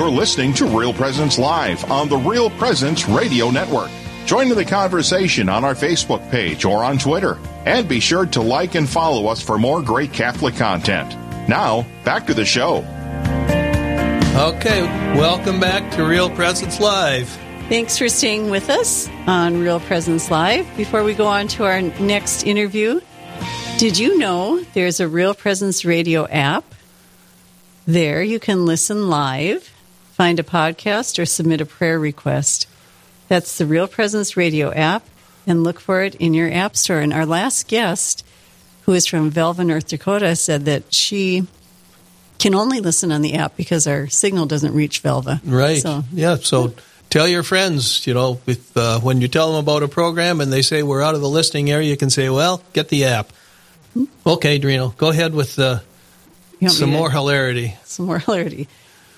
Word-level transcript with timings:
You're 0.00 0.08
listening 0.08 0.54
to 0.54 0.64
Real 0.64 0.94
Presence 0.94 1.38
Live 1.38 1.90
on 1.90 2.08
the 2.08 2.16
Real 2.16 2.48
Presence 2.48 3.06
Radio 3.06 3.50
Network. 3.50 3.90
Join 4.24 4.50
in 4.50 4.56
the 4.56 4.64
conversation 4.64 5.50
on 5.50 5.62
our 5.62 5.74
Facebook 5.74 6.26
page 6.30 6.64
or 6.64 6.82
on 6.82 6.96
Twitter. 6.96 7.36
And 7.66 7.86
be 7.86 8.00
sure 8.00 8.24
to 8.24 8.40
like 8.40 8.76
and 8.76 8.88
follow 8.88 9.26
us 9.26 9.42
for 9.42 9.58
more 9.58 9.82
great 9.82 10.10
Catholic 10.10 10.56
content. 10.56 11.10
Now, 11.50 11.84
back 12.02 12.26
to 12.28 12.32
the 12.32 12.46
show. 12.46 12.78
Okay, 14.38 14.84
welcome 15.18 15.60
back 15.60 15.92
to 15.96 16.06
Real 16.06 16.30
Presence 16.30 16.80
Live. 16.80 17.28
Thanks 17.68 17.98
for 17.98 18.08
staying 18.08 18.48
with 18.48 18.70
us 18.70 19.06
on 19.26 19.60
Real 19.60 19.80
Presence 19.80 20.30
Live. 20.30 20.66
Before 20.78 21.04
we 21.04 21.12
go 21.12 21.26
on 21.26 21.46
to 21.48 21.64
our 21.64 21.82
next 21.82 22.44
interview, 22.44 23.02
did 23.76 23.98
you 23.98 24.16
know 24.16 24.64
there's 24.72 24.98
a 24.98 25.06
Real 25.06 25.34
Presence 25.34 25.84
Radio 25.84 26.26
app? 26.26 26.64
There 27.86 28.22
you 28.22 28.38
can 28.38 28.64
listen 28.64 29.10
live, 29.10 29.69
find 30.20 30.38
a 30.38 30.42
podcast, 30.42 31.18
or 31.18 31.24
submit 31.24 31.62
a 31.62 31.64
prayer 31.64 31.98
request. 31.98 32.66
That's 33.28 33.56
the 33.56 33.64
Real 33.64 33.88
Presence 33.88 34.36
Radio 34.36 34.70
app, 34.70 35.02
and 35.46 35.64
look 35.64 35.80
for 35.80 36.02
it 36.02 36.14
in 36.16 36.34
your 36.34 36.52
app 36.52 36.76
store. 36.76 36.98
And 37.00 37.10
our 37.10 37.24
last 37.24 37.68
guest, 37.68 38.22
who 38.82 38.92
is 38.92 39.06
from 39.06 39.32
Velva, 39.32 39.64
North 39.64 39.88
Dakota, 39.88 40.36
said 40.36 40.66
that 40.66 40.92
she 40.92 41.46
can 42.38 42.54
only 42.54 42.80
listen 42.80 43.10
on 43.12 43.22
the 43.22 43.32
app 43.32 43.56
because 43.56 43.86
our 43.86 44.08
signal 44.08 44.44
doesn't 44.44 44.74
reach 44.74 45.02
Velva. 45.02 45.40
Right. 45.42 45.80
So, 45.80 46.04
yeah. 46.12 46.34
So 46.34 46.74
tell 47.08 47.26
your 47.26 47.42
friends, 47.42 48.06
you 48.06 48.12
know, 48.12 48.42
with, 48.44 48.76
uh, 48.76 49.00
when 49.00 49.22
you 49.22 49.28
tell 49.28 49.52
them 49.52 49.64
about 49.64 49.82
a 49.82 49.88
program 49.88 50.42
and 50.42 50.52
they 50.52 50.60
say 50.60 50.82
we're 50.82 51.00
out 51.00 51.14
of 51.14 51.22
the 51.22 51.30
listening 51.30 51.70
area, 51.70 51.88
you 51.88 51.96
can 51.96 52.10
say, 52.10 52.28
well, 52.28 52.62
get 52.74 52.90
the 52.90 53.06
app. 53.06 53.32
Okay, 54.26 54.58
Doreen, 54.58 54.92
go 54.98 55.08
ahead 55.08 55.32
with 55.32 55.58
uh, 55.58 55.78
some 56.68 56.90
more 56.90 57.10
hilarity. 57.10 57.74
some 57.84 58.04
more 58.04 58.18
hilarity. 58.18 58.68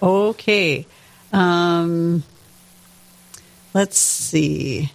Okay. 0.03 0.87
Um, 1.33 2.23
let's 3.73 3.99
see. 3.99 4.91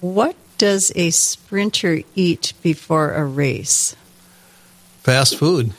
What 0.00 0.36
does 0.58 0.92
a 0.94 1.10
sprinter 1.10 2.02
eat 2.14 2.52
before 2.62 3.12
a 3.12 3.24
race? 3.24 3.96
Fast 5.02 5.36
food. 5.38 5.72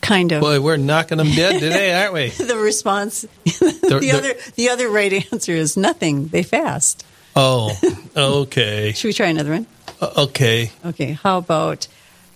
Kind 0.00 0.32
of. 0.32 0.40
Boy, 0.40 0.60
we're 0.60 0.76
knocking 0.76 1.18
them 1.18 1.30
dead 1.32 1.60
today, 1.60 1.92
aren't 2.00 2.14
we? 2.14 2.30
the 2.30 2.56
response, 2.56 3.22
They're- 3.60 4.00
the 4.00 4.12
other, 4.12 4.34
the 4.56 4.70
other 4.70 4.88
right 4.88 5.12
answer 5.32 5.52
is 5.52 5.76
nothing. 5.76 6.28
They 6.28 6.42
fast. 6.42 7.04
Oh, 7.36 7.78
okay. 8.16 8.92
Should 8.96 9.08
we 9.08 9.12
try 9.12 9.26
another 9.28 9.50
one? 9.52 9.66
Uh, 10.00 10.10
Okay. 10.24 10.70
Okay. 10.84 11.12
How 11.12 11.38
about 11.38 11.86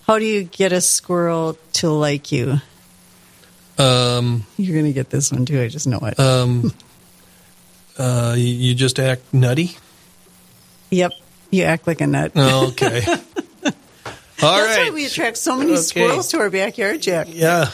how 0.07 0.19
do 0.19 0.25
you 0.25 0.45
get 0.45 0.73
a 0.73 0.81
squirrel 0.81 1.57
to 1.75 1.91
like 1.91 2.31
you? 2.33 2.59
Um, 3.79 4.47
You're 4.57 4.75
going 4.75 4.87
to 4.87 4.93
get 4.93 5.11
this 5.11 5.33
one 5.33 5.45
too. 5.47 5.61
I 5.61 5.69
just 5.69 5.87
know 5.87 5.99
it. 6.03 6.19
um, 6.21 6.73
uh, 7.99 8.35
you- 8.37 8.75
just 8.75 8.99
act 8.99 9.33
nutty? 9.33 9.77
yep. 10.91 11.13
You 11.51 11.65
act 11.65 11.87
like 11.87 12.01
a 12.01 12.07
nut. 12.07 12.33
Okay. 12.37 13.03
All 14.43 14.57
That's 14.59 14.77
right. 14.77 14.89
why 14.89 14.91
we 14.93 15.07
attract 15.07 15.37
so 15.39 15.57
many 15.57 15.73
Okay. 15.73 15.81
squirrels 15.83 16.29
to 16.31 16.39
our 16.39 16.51
backyard, 16.51 17.01
Jack. 17.01 17.29
Yeah. 17.31 17.71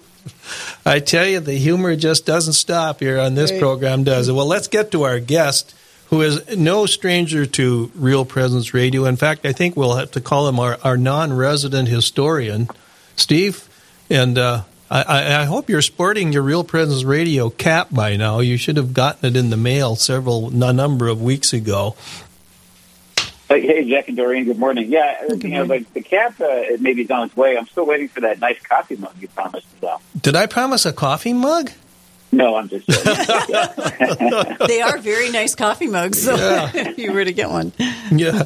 I 0.86 1.00
tell 1.00 1.26
you, 1.26 1.40
the 1.40 1.54
humor 1.54 1.96
just 1.96 2.24
doesn't 2.26 2.52
stop 2.54 3.00
here 3.00 3.18
on 3.18 3.34
this 3.34 3.50
Right. 3.50 3.60
program, 3.60 4.04
does 4.04 4.28
it? 4.28 4.32
Well, 4.32 4.46
let's 4.46 4.68
get 4.68 4.90
to 4.92 5.02
our 5.04 5.18
guest, 5.20 5.74
who 6.10 6.22
is 6.22 6.56
no 6.56 6.86
stranger 6.86 7.44
to 7.46 7.90
Real 7.94 8.24
Presence 8.24 8.72
Radio. 8.74 9.04
In 9.04 9.16
fact, 9.16 9.44
I 9.44 9.52
think 9.52 9.76
we'll 9.76 9.96
have 9.96 10.10
to 10.12 10.20
call 10.20 10.48
him 10.48 10.58
our, 10.58 10.78
our 10.82 10.96
non 10.96 11.32
resident 11.34 11.88
historian, 11.88 12.68
Steve. 13.16 13.68
And 14.10 14.38
uh, 14.38 14.62
I- 14.90 15.02
I, 15.02 15.40
I 15.42 15.44
hope 15.44 15.68
you're 15.68 15.82
sporting 15.82 16.32
your 16.32 16.42
Real 16.42 16.64
Presence 16.64 17.04
Radio 17.04 17.50
cap 17.50 17.88
by 17.90 18.16
now. 18.16 18.40
You 18.40 18.56
should 18.56 18.78
have 18.78 18.94
gotten 18.94 19.26
it 19.26 19.36
in 19.36 19.50
the 19.50 19.56
mail 19.58 19.96
several, 19.96 20.48
a 20.64 20.72
number 20.72 21.08
of 21.08 21.20
weeks 21.20 21.52
ago. 21.52 21.94
Hey, 23.48 23.62
hey, 23.62 23.88
Jack 23.88 24.08
and 24.08 24.16
Doreen. 24.16 24.44
Good 24.44 24.58
morning. 24.58 24.90
Yeah, 24.90 25.22
you 25.22 25.36
know, 25.48 25.64
morning. 25.64 25.68
like 25.68 25.92
the 25.94 26.02
cap, 26.02 26.38
uh, 26.40 26.44
it 26.48 26.82
maybe 26.82 27.02
is 27.02 27.10
on 27.10 27.28
its 27.28 27.36
way. 27.36 27.56
I'm 27.56 27.66
still 27.66 27.86
waiting 27.86 28.08
for 28.08 28.20
that 28.20 28.40
nice 28.40 28.60
coffee 28.60 28.96
mug 28.96 29.14
you 29.20 29.28
promised 29.28 29.66
me. 29.72 29.78
Though. 29.80 30.00
Did 30.20 30.36
I 30.36 30.44
promise 30.46 30.84
a 30.84 30.92
coffee 30.92 31.32
mug? 31.32 31.70
No, 32.30 32.56
I'm 32.56 32.68
just. 32.68 32.86
They 34.68 34.80
are 34.82 34.98
very 34.98 35.30
nice 35.30 35.54
coffee 35.54 35.86
mugs, 35.86 36.22
so 36.22 36.34
if 36.74 36.98
you 36.98 37.12
were 37.12 37.24
to 37.24 37.32
get 37.32 37.50
one. 37.50 37.72
yeah. 38.12 38.42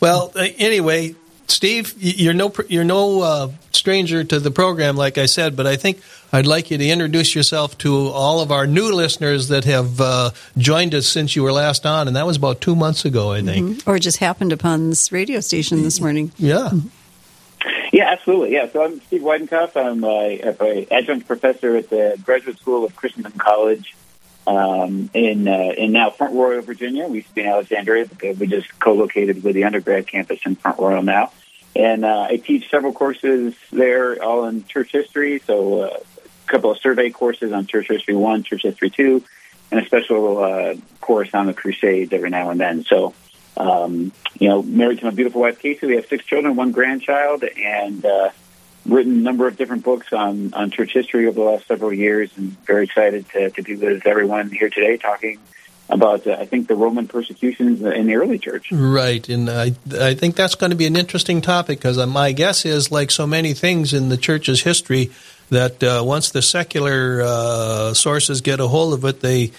Well, 0.00 0.32
uh, 0.36 0.46
anyway, 0.58 1.14
Steve, 1.48 1.94
you're 1.98 2.34
no 2.34 2.52
you're 2.68 2.84
no 2.84 3.20
uh, 3.22 3.48
stranger 3.72 4.22
to 4.24 4.38
the 4.38 4.50
program, 4.50 4.96
like 4.96 5.18
I 5.18 5.26
said, 5.26 5.56
but 5.56 5.66
I 5.66 5.76
think 5.76 6.00
I'd 6.32 6.46
like 6.46 6.70
you 6.70 6.78
to 6.78 6.86
introduce 6.86 7.34
yourself 7.34 7.76
to 7.78 8.08
all 8.08 8.40
of 8.40 8.52
our 8.52 8.66
new 8.66 8.92
listeners 8.92 9.48
that 9.48 9.64
have 9.64 10.00
uh, 10.00 10.30
joined 10.56 10.94
us 10.94 11.06
since 11.06 11.34
you 11.34 11.42
were 11.42 11.52
last 11.52 11.86
on, 11.86 12.06
and 12.06 12.16
that 12.16 12.26
was 12.26 12.36
about 12.36 12.60
two 12.60 12.76
months 12.76 13.04
ago, 13.04 13.32
I 13.32 13.42
think. 13.42 13.82
Or 13.86 13.98
just 13.98 14.18
happened 14.18 14.52
upon 14.52 14.90
this 14.90 15.10
radio 15.10 15.40
station 15.40 15.82
this 15.82 16.00
morning. 16.00 16.30
Yeah. 16.38 16.70
Yeah, 17.98 18.10
absolutely. 18.12 18.52
Yeah, 18.52 18.70
so 18.70 18.84
I'm 18.84 19.00
Steve 19.00 19.22
Weidenkopf. 19.22 19.74
I'm 19.74 20.04
an 20.04 20.86
adjunct 20.92 21.26
professor 21.26 21.76
at 21.76 21.90
the 21.90 22.16
Graduate 22.24 22.56
School 22.56 22.84
of 22.84 22.94
Christendom 22.94 23.32
College 23.32 23.96
um, 24.46 25.10
in 25.14 25.48
uh, 25.48 25.72
in 25.76 25.90
now 25.90 26.10
Front 26.10 26.34
Royal, 26.34 26.62
Virginia. 26.62 27.08
We 27.08 27.16
used 27.16 27.30
to 27.30 27.34
be 27.34 27.40
in 27.40 27.48
Alexandria, 27.48 28.06
but 28.06 28.36
we 28.36 28.46
just 28.46 28.78
co-located 28.78 29.42
with 29.42 29.56
the 29.56 29.64
undergrad 29.64 30.06
campus 30.06 30.38
in 30.46 30.54
Front 30.54 30.78
Royal 30.78 31.02
now. 31.02 31.32
And 31.74 32.04
uh, 32.04 32.28
I 32.30 32.36
teach 32.36 32.70
several 32.70 32.92
courses 32.92 33.56
there, 33.72 34.22
all 34.22 34.44
in 34.44 34.64
church 34.64 34.92
history. 34.92 35.40
So 35.40 35.82
uh, 35.82 35.96
a 35.96 36.50
couple 36.50 36.70
of 36.70 36.78
survey 36.78 37.10
courses 37.10 37.52
on 37.52 37.66
church 37.66 37.88
history 37.88 38.14
one, 38.14 38.44
church 38.44 38.62
history 38.62 38.90
two, 38.90 39.24
and 39.72 39.80
a 39.80 39.84
special 39.84 40.38
uh, 40.38 40.76
course 41.00 41.34
on 41.34 41.46
the 41.46 41.52
Crusades 41.52 42.12
every 42.12 42.30
now 42.30 42.50
and 42.50 42.60
then. 42.60 42.84
So, 42.84 43.12
um, 43.58 44.12
you 44.38 44.48
know, 44.48 44.62
married 44.62 45.00
to 45.00 45.04
my 45.04 45.10
beautiful 45.10 45.40
wife 45.40 45.58
Casey, 45.58 45.86
we 45.86 45.96
have 45.96 46.06
six 46.06 46.24
children, 46.24 46.56
one 46.56 46.70
grandchild, 46.70 47.42
and 47.42 48.04
uh, 48.04 48.30
written 48.86 49.12
a 49.12 49.22
number 49.22 49.46
of 49.48 49.56
different 49.56 49.84
books 49.84 50.12
on 50.12 50.54
on 50.54 50.70
church 50.70 50.92
history 50.92 51.26
over 51.26 51.34
the 51.34 51.44
last 51.44 51.66
several 51.66 51.92
years. 51.92 52.30
And 52.36 52.52
very 52.64 52.84
excited 52.84 53.28
to, 53.30 53.50
to 53.50 53.62
be 53.62 53.74
with 53.74 54.06
everyone 54.06 54.50
here 54.50 54.70
today, 54.70 54.96
talking 54.96 55.38
about 55.88 56.26
uh, 56.26 56.36
I 56.38 56.46
think 56.46 56.68
the 56.68 56.76
Roman 56.76 57.08
persecutions 57.08 57.82
in 57.82 58.06
the 58.06 58.14
early 58.14 58.38
church. 58.38 58.70
Right, 58.70 59.28
and 59.28 59.50
I 59.50 59.74
I 60.00 60.14
think 60.14 60.36
that's 60.36 60.54
going 60.54 60.70
to 60.70 60.76
be 60.76 60.86
an 60.86 60.96
interesting 60.96 61.40
topic 61.40 61.78
because 61.78 61.98
my 62.06 62.30
guess 62.30 62.64
is, 62.64 62.92
like 62.92 63.10
so 63.10 63.26
many 63.26 63.54
things 63.54 63.92
in 63.92 64.08
the 64.08 64.16
church's 64.16 64.62
history, 64.62 65.10
that 65.50 65.82
uh, 65.82 66.02
once 66.04 66.30
the 66.30 66.42
secular 66.42 67.22
uh, 67.24 67.92
sources 67.92 68.40
get 68.40 68.60
a 68.60 68.68
hold 68.68 68.94
of 68.94 69.04
it, 69.04 69.20
they 69.20 69.50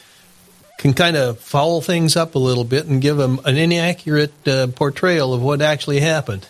can 0.79 0.93
kind 0.93 1.17
of 1.17 1.37
foul 1.39 1.81
things 1.81 2.15
up 2.15 2.35
a 2.35 2.39
little 2.39 2.63
bit 2.63 2.85
and 2.85 3.01
give 3.01 3.17
them 3.17 3.39
an 3.43 3.57
inaccurate 3.57 4.47
uh, 4.47 4.67
portrayal 4.67 5.33
of 5.33 5.43
what 5.43 5.61
actually 5.61 5.99
happened. 5.99 6.47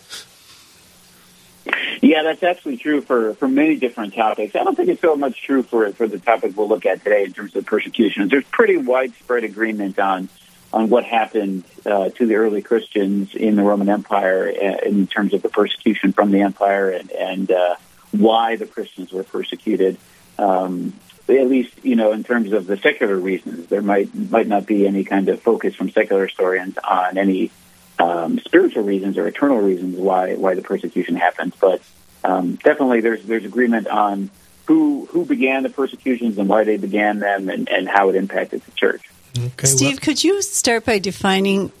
Yeah, 2.00 2.22
that's 2.22 2.42
absolutely 2.42 2.80
true 2.80 3.00
for, 3.02 3.34
for 3.34 3.48
many 3.48 3.76
different 3.76 4.14
topics. 4.14 4.54
I 4.54 4.62
don't 4.62 4.76
think 4.76 4.88
it's 4.88 5.02
so 5.02 5.16
much 5.16 5.42
true 5.42 5.62
for 5.62 5.92
for 5.92 6.06
the 6.06 6.18
topic 6.18 6.56
we'll 6.56 6.68
look 6.68 6.86
at 6.86 7.02
today 7.04 7.24
in 7.24 7.32
terms 7.32 7.54
of 7.56 7.66
persecution. 7.66 8.28
There's 8.28 8.44
pretty 8.44 8.78
widespread 8.78 9.44
agreement 9.44 9.98
on 9.98 10.28
on 10.72 10.88
what 10.88 11.04
happened 11.04 11.64
uh, 11.84 12.10
to 12.10 12.24
the 12.24 12.36
early 12.36 12.62
Christians 12.62 13.34
in 13.34 13.56
the 13.56 13.62
Roman 13.62 13.88
Empire 13.88 14.48
uh, 14.48 14.88
in 14.88 15.08
terms 15.08 15.34
of 15.34 15.42
the 15.42 15.48
persecution 15.48 16.12
from 16.12 16.30
the 16.30 16.40
empire 16.40 16.90
and 16.90 17.10
and 17.10 17.50
uh, 17.50 17.74
why 18.12 18.56
the 18.56 18.66
Christians 18.66 19.12
were 19.12 19.24
persecuted. 19.24 19.98
Um, 20.38 20.94
at 21.36 21.48
least, 21.48 21.84
you 21.84 21.96
know, 21.96 22.12
in 22.12 22.24
terms 22.24 22.52
of 22.52 22.66
the 22.66 22.76
secular 22.76 23.16
reasons, 23.16 23.66
there 23.68 23.82
might 23.82 24.14
might 24.14 24.46
not 24.46 24.66
be 24.66 24.86
any 24.86 25.04
kind 25.04 25.28
of 25.28 25.40
focus 25.40 25.74
from 25.74 25.90
secular 25.90 26.26
historians 26.26 26.78
on 26.78 27.18
any 27.18 27.50
um, 27.98 28.38
spiritual 28.40 28.82
reasons 28.82 29.18
or 29.18 29.26
eternal 29.26 29.58
reasons 29.58 29.96
why 29.96 30.34
why 30.34 30.54
the 30.54 30.62
persecution 30.62 31.16
happened. 31.16 31.52
But 31.60 31.82
um, 32.24 32.56
definitely, 32.56 33.00
there's 33.00 33.22
there's 33.24 33.44
agreement 33.44 33.86
on 33.86 34.30
who 34.66 35.06
who 35.06 35.24
began 35.24 35.62
the 35.62 35.68
persecutions 35.68 36.38
and 36.38 36.48
why 36.48 36.64
they 36.64 36.76
began 36.76 37.18
them 37.18 37.48
and, 37.48 37.68
and 37.68 37.88
how 37.88 38.08
it 38.08 38.14
impacted 38.14 38.62
the 38.62 38.72
church. 38.72 39.02
Okay, 39.38 39.66
Steve, 39.66 40.00
could 40.00 40.22
you 40.22 40.42
start 40.42 40.84
by 40.84 40.98
defining 40.98 41.72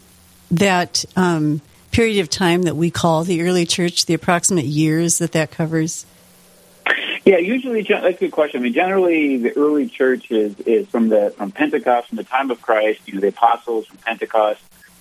that 0.50 1.04
um, 1.16 1.60
period 1.90 2.20
of 2.20 2.30
time 2.30 2.62
that 2.62 2.76
we 2.76 2.90
call 2.90 3.24
the 3.24 3.42
early 3.42 3.66
church, 3.66 4.06
the 4.06 4.14
approximate 4.14 4.64
years 4.64 5.18
that 5.18 5.32
that 5.32 5.50
covers? 5.50 6.06
Yeah, 7.24 7.38
usually 7.38 7.82
that's 7.82 8.16
a 8.16 8.18
good 8.18 8.32
question. 8.32 8.60
I 8.60 8.64
mean, 8.64 8.72
generally, 8.72 9.36
the 9.36 9.56
early 9.56 9.88
church 9.88 10.30
is, 10.30 10.58
is 10.60 10.88
from 10.88 11.08
the 11.08 11.34
from 11.36 11.52
Pentecost, 11.52 12.08
from 12.08 12.16
the 12.16 12.24
time 12.24 12.50
of 12.50 12.62
Christ. 12.62 13.00
You 13.06 13.14
know, 13.14 13.20
the 13.20 13.28
apostles 13.28 13.86
from 13.86 13.98
Pentecost. 13.98 14.60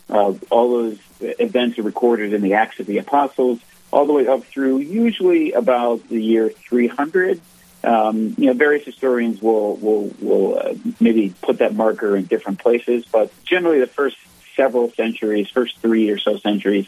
Uh, 0.10 0.34
all 0.50 0.72
those 0.72 0.98
events 1.22 1.78
are 1.78 1.84
recorded 1.84 2.34
in 2.34 2.42
the 2.42 2.56
Acts 2.56 2.80
of 2.80 2.88
the 2.88 2.98
Apostles, 2.98 3.60
all 3.92 4.06
the 4.06 4.14
way 4.14 4.28
up 4.28 4.44
through 4.44 4.80
usually 4.80 5.54
about 5.54 6.08
the 6.10 6.22
year 6.22 6.50
300. 6.50 7.40
Um, 7.84 8.36
you 8.38 8.48
know, 8.48 8.54
various 8.54 8.84
historians 8.86 9.42
will 9.42 9.78
will 9.78 10.14
will 10.20 10.60
uh, 10.60 10.74
maybe 11.00 11.34
put 11.42 11.60
that 11.60 11.74
marker 11.74 12.18
in 12.18 12.26
different 12.26 12.60
places, 12.60 13.06
but 13.10 13.32
generally, 13.46 13.80
the 13.80 13.88
first 13.88 14.18
several 14.58 14.92
centuries, 14.92 15.50
first 15.50 15.78
three 15.78 16.10
or 16.10 16.18
so 16.18 16.38
centuries 16.38 16.86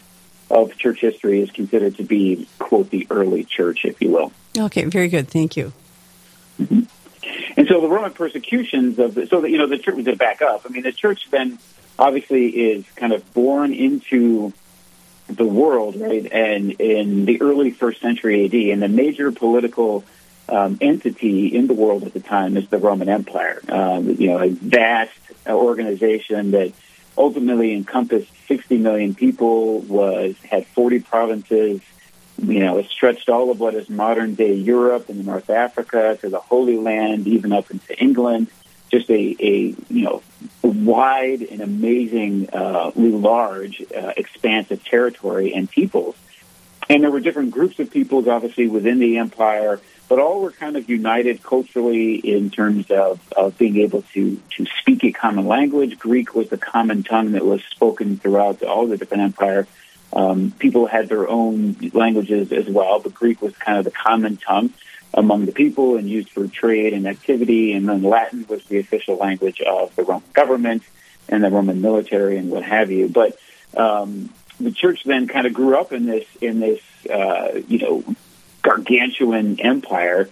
of 0.51 0.77
church 0.77 0.99
history 0.99 1.41
is 1.41 1.49
considered 1.49 1.95
to 1.97 2.03
be 2.03 2.47
quote 2.59 2.89
the 2.89 3.07
early 3.09 3.43
church, 3.43 3.85
if 3.85 4.01
you 4.01 4.11
will. 4.11 4.31
Okay, 4.57 4.85
very 4.85 5.07
good. 5.07 5.27
Thank 5.27 5.55
you. 5.55 5.71
Mm-hmm. 6.59 6.81
And 7.57 7.67
so 7.67 7.81
the 7.81 7.87
Roman 7.87 8.11
persecutions 8.11 8.99
of 8.99 9.15
the, 9.15 9.27
so 9.27 9.41
that, 9.41 9.49
you 9.49 9.57
know, 9.57 9.67
the 9.67 9.77
church, 9.77 10.03
to 10.03 10.15
back 10.15 10.41
up, 10.41 10.63
I 10.65 10.69
mean, 10.69 10.83
the 10.83 10.91
church 10.91 11.29
then 11.31 11.59
obviously 11.97 12.47
is 12.47 12.85
kind 12.95 13.13
of 13.13 13.33
born 13.33 13.73
into 13.73 14.53
the 15.27 15.45
world, 15.45 15.95
right? 15.95 16.29
And 16.31 16.71
in 16.71 17.25
the 17.25 17.41
early 17.41 17.71
first 17.71 18.01
century 18.01 18.45
AD, 18.45 18.53
and 18.53 18.81
the 18.81 18.87
major 18.87 19.31
political 19.31 20.03
um, 20.49 20.77
entity 20.81 21.55
in 21.55 21.67
the 21.67 21.73
world 21.73 22.03
at 22.03 22.13
the 22.13 22.19
time 22.19 22.57
is 22.57 22.67
the 22.67 22.77
Roman 22.77 23.07
Empire. 23.07 23.61
Um, 23.69 24.09
you 24.09 24.27
know, 24.27 24.39
a 24.39 24.49
vast 24.49 25.11
organization 25.47 26.51
that 26.51 26.73
ultimately 27.21 27.73
encompassed 27.73 28.31
60 28.47 28.79
million 28.79 29.13
people, 29.13 29.79
was 29.81 30.35
had 30.39 30.65
40 30.65 31.01
provinces. 31.01 31.79
You 32.41 32.61
know, 32.61 32.79
it 32.79 32.87
stretched 32.87 33.29
all 33.29 33.51
of 33.51 33.59
what 33.59 33.75
is 33.75 33.87
modern 33.89 34.33
day 34.33 34.55
Europe 34.55 35.09
and 35.09 35.23
North 35.23 35.51
Africa 35.51 36.17
to 36.21 36.29
the 36.29 36.39
Holy 36.39 36.77
Land, 36.77 37.27
even 37.27 37.53
up 37.53 37.69
into 37.69 37.97
England. 38.01 38.47
Just 38.89 39.09
a, 39.09 39.35
a 39.39 39.75
you 39.89 40.03
know 40.03 40.23
wide 40.63 41.43
and 41.43 41.61
amazingly 41.61 42.49
uh, 42.49 42.91
large 42.95 43.81
uh, 43.95 44.13
expanse 44.17 44.71
of 44.71 44.83
territory 44.83 45.53
and 45.53 45.69
peoples. 45.69 46.15
And 46.89 47.03
there 47.03 47.11
were 47.11 47.21
different 47.21 47.51
groups 47.51 47.79
of 47.79 47.91
peoples, 47.91 48.27
obviously, 48.27 48.67
within 48.67 48.99
the 48.99 49.19
empire 49.19 49.79
but 50.11 50.19
all 50.19 50.41
were 50.41 50.51
kind 50.51 50.75
of 50.75 50.89
united 50.89 51.41
culturally 51.41 52.15
in 52.15 52.49
terms 52.49 52.91
of, 52.91 53.21
of 53.31 53.57
being 53.57 53.77
able 53.77 54.01
to, 54.13 54.41
to 54.57 54.65
speak 54.81 55.05
a 55.05 55.13
common 55.13 55.47
language. 55.47 55.97
Greek 55.97 56.35
was 56.35 56.49
the 56.49 56.57
common 56.57 57.01
tongue 57.01 57.31
that 57.31 57.45
was 57.45 57.63
spoken 57.63 58.17
throughout 58.17 58.61
all 58.61 58.87
the 58.87 58.97
different 58.97 59.23
empire. 59.23 59.67
Um, 60.11 60.51
people 60.59 60.85
had 60.85 61.07
their 61.07 61.29
own 61.29 61.77
languages 61.93 62.51
as 62.51 62.67
well, 62.67 62.99
but 62.99 63.13
Greek 63.13 63.41
was 63.41 63.55
kind 63.55 63.77
of 63.77 63.85
the 63.85 63.91
common 63.91 64.35
tongue 64.35 64.73
among 65.13 65.45
the 65.45 65.53
people 65.53 65.95
and 65.95 66.09
used 66.09 66.27
for 66.31 66.45
trade 66.45 66.91
and 66.91 67.07
activity. 67.07 67.71
And 67.71 67.87
then 67.87 68.03
Latin 68.03 68.45
was 68.49 68.65
the 68.65 68.79
official 68.79 69.15
language 69.15 69.61
of 69.61 69.95
the 69.95 70.03
Roman 70.03 70.27
government 70.33 70.83
and 71.29 71.41
the 71.41 71.49
Roman 71.49 71.81
military 71.81 72.35
and 72.37 72.49
what 72.49 72.63
have 72.63 72.91
you. 72.91 73.07
But 73.07 73.39
um, 73.77 74.29
the 74.59 74.73
church 74.73 75.05
then 75.05 75.29
kind 75.29 75.47
of 75.47 75.53
grew 75.53 75.79
up 75.79 75.93
in 75.93 76.05
this 76.05 76.25
in 76.41 76.59
this 76.59 76.81
uh, 77.09 77.61
you 77.69 77.79
know 77.79 78.15
gargantuan 78.61 79.59
empire. 79.59 80.29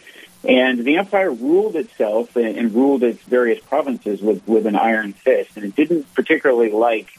And 0.47 0.85
the 0.85 0.97
empire 0.97 1.31
ruled 1.31 1.75
itself 1.75 2.35
and, 2.35 2.57
and 2.57 2.73
ruled 2.73 3.03
its 3.03 3.21
various 3.23 3.59
provinces 3.59 4.21
with, 4.21 4.47
with 4.47 4.65
an 4.65 4.75
iron 4.75 5.13
fist. 5.13 5.51
And 5.55 5.65
it 5.65 5.75
didn't 5.75 6.13
particularly 6.13 6.71
like 6.71 7.09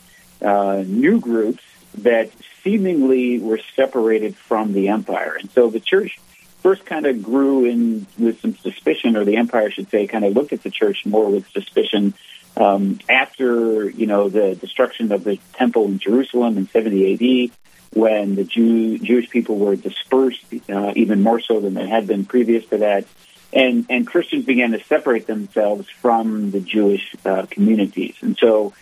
uh, 0.41 0.83
new 0.87 1.21
groups 1.21 1.63
that 1.99 2.31
seemingly 2.63 3.39
were 3.39 3.61
separated 3.77 4.37
from 4.37 4.73
the 4.73 4.89
empire. 4.89 5.37
And 5.39 5.51
so 5.51 5.69
the 5.69 5.81
church 5.81 6.19
first 6.63 6.85
kind 6.87 7.07
of 7.07 7.23
grew 7.23 7.65
in 7.65 8.07
with 8.19 8.41
some 8.41 8.55
suspicion, 8.57 9.17
or 9.17 9.25
the 9.25 9.37
empire, 9.37 9.67
I 9.67 9.71
should 9.71 9.91
say, 9.91 10.07
kind 10.07 10.25
of 10.25 10.35
looked 10.35 10.53
at 10.53 10.63
the 10.63 10.71
church 10.71 11.05
more 11.07 11.31
with 11.31 11.49
suspicion 11.49 12.15
um, 12.57 12.99
after 13.09 13.89
you 13.89 14.07
know 14.07 14.29
the 14.29 14.55
destruction 14.55 15.13
of 15.13 15.25
the 15.25 15.39
temple 15.55 15.87
in 15.87 15.99
Jerusalem 15.99 16.59
in 16.59 16.69
70 16.69 17.49
AD 17.49 17.57
when 17.93 18.37
the 18.37 18.45
Jew, 18.45 18.99
Jewish 18.99 19.29
people 19.31 19.59
were 19.59 19.77
dispersed 19.77 20.45
uh, 20.69 20.93
even 20.95 21.23
more 21.23 21.41
so 21.41 21.61
than 21.61 21.75
they 21.75 21.89
had 21.89 22.07
been 22.07 22.25
previous 22.25 22.65
to 22.67 22.79
that. 22.79 23.07
And, 23.53 23.87
and 23.91 24.07
Christians 24.07 24.45
began 24.45 24.71
to 24.73 24.85
separate 24.85 25.27
themselves 25.27 25.89
from 25.89 26.53
the 26.53 26.61
Jewish 26.61 27.17
uh, 27.25 27.47
communities. 27.51 28.15
And 28.21 28.37
so, 28.37 28.73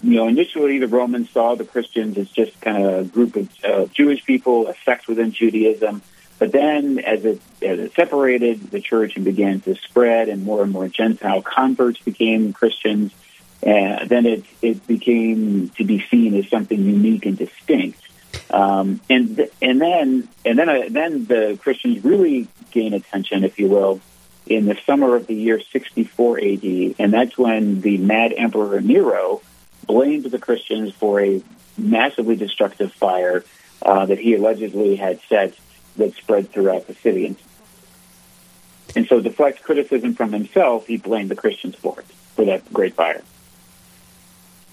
you 0.00 0.14
know, 0.14 0.28
initially 0.28 0.78
the 0.78 0.86
Romans 0.86 1.30
saw 1.30 1.56
the 1.56 1.64
Christians 1.64 2.16
as 2.18 2.30
just 2.30 2.60
kind 2.60 2.84
of 2.84 2.92
a 2.94 3.04
group 3.04 3.34
of 3.34 3.48
uh, 3.64 3.86
Jewish 3.86 4.24
people, 4.24 4.68
a 4.68 4.74
sect 4.84 5.08
within 5.08 5.32
Judaism. 5.32 6.02
But 6.38 6.52
then 6.52 7.00
as 7.00 7.24
it, 7.24 7.40
as 7.62 7.78
it 7.80 7.94
separated 7.94 8.70
the 8.70 8.80
church 8.80 9.16
and 9.16 9.24
began 9.24 9.60
to 9.62 9.74
spread 9.74 10.28
and 10.28 10.44
more 10.44 10.62
and 10.62 10.72
more 10.72 10.88
Gentile 10.88 11.42
converts 11.42 12.00
became 12.00 12.52
Christians, 12.52 13.12
uh, 13.64 14.04
then 14.06 14.26
it, 14.26 14.44
it 14.60 14.86
became 14.86 15.68
to 15.70 15.84
be 15.84 16.04
seen 16.10 16.34
as 16.36 16.48
something 16.48 16.80
unique 16.80 17.26
and 17.26 17.36
distinct. 17.36 18.00
Um, 18.52 19.00
and 19.08 19.48
and 19.62 19.80
then 19.80 20.28
and 20.44 20.58
then 20.58 20.68
uh, 20.68 20.82
then 20.90 21.24
the 21.24 21.58
Christians 21.60 22.04
really 22.04 22.48
gain 22.70 22.92
attention, 22.92 23.44
if 23.44 23.58
you 23.58 23.68
will, 23.68 24.00
in 24.46 24.66
the 24.66 24.76
summer 24.84 25.16
of 25.16 25.26
the 25.26 25.34
year 25.34 25.60
64 25.60 26.38
AD, 26.38 26.94
and 26.98 27.12
that's 27.12 27.38
when 27.38 27.80
the 27.80 27.96
mad 27.98 28.34
Emperor 28.36 28.80
Nero 28.80 29.40
blamed 29.86 30.24
the 30.24 30.38
Christians 30.38 30.92
for 30.92 31.20
a 31.20 31.42
massively 31.78 32.36
destructive 32.36 32.92
fire 32.92 33.44
uh, 33.80 34.06
that 34.06 34.18
he 34.18 34.34
allegedly 34.34 34.96
had 34.96 35.20
set 35.28 35.54
that 35.96 36.14
spread 36.14 36.50
throughout 36.50 36.86
the 36.86 36.94
city. 36.94 37.26
And, 37.26 37.36
and 38.94 39.06
so, 39.06 39.20
deflect 39.20 39.62
criticism 39.62 40.14
from 40.14 40.32
himself, 40.32 40.86
he 40.86 40.98
blamed 40.98 41.30
the 41.30 41.36
Christians 41.36 41.76
for 41.76 42.00
it, 42.00 42.06
for 42.36 42.44
that 42.44 42.70
great 42.72 42.94
fire. 42.94 43.22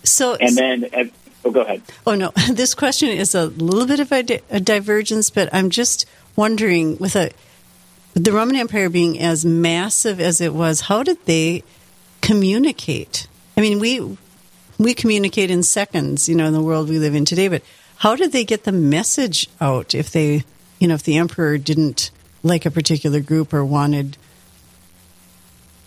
So, 0.04 0.36
and 0.36 0.56
then 0.56 1.12
Oh, 1.46 1.52
go 1.52 1.62
ahead. 1.62 1.82
Oh, 2.06 2.16
no. 2.16 2.32
This 2.52 2.76
question 2.76 3.10
is 3.10 3.34
a 3.34 3.46
little 3.48 3.88
bit 3.88 4.00
of 4.00 4.12
a, 4.12 4.24
di- 4.24 4.42
a 4.50 4.60
divergence, 4.60 5.30
but 5.30 5.50
I'm 5.54 5.70
just 5.70 6.06
wondering 6.36 6.98
with 6.98 7.16
a 7.16 7.32
the 8.14 8.32
Roman 8.32 8.56
Empire 8.56 8.90
being 8.90 9.20
as 9.20 9.46
massive 9.46 10.20
as 10.20 10.42
it 10.42 10.54
was, 10.54 10.82
how 10.82 11.04
did 11.04 11.24
they 11.26 11.64
communicate? 12.22 13.28
I 13.56 13.62
mean, 13.62 13.80
we 13.80 14.18
we 14.78 14.94
communicate 14.94 15.52
in 15.52 15.64
seconds, 15.64 16.28
you 16.28 16.36
know, 16.36 16.48
in 16.48 16.54
the 16.54 16.62
world 16.62 16.90
we 16.90 17.00
live 17.00 17.16
in 17.16 17.26
today, 17.26 17.48
but 17.48 17.62
how 17.98 18.16
did 18.16 18.32
they 18.32 18.46
get 18.46 18.64
the 18.64 18.72
message 18.72 19.48
out 19.60 19.94
if 19.94 20.10
they, 20.12 20.44
you 20.80 20.88
know, 20.88 20.96
if 20.96 21.04
the 21.04 21.18
emperor 21.18 21.58
didn't 21.58 22.12
like 22.44 22.66
a 22.66 22.72
particular 22.72 23.20
group 23.20 23.54
or 23.54 23.64
wanted 23.66 24.18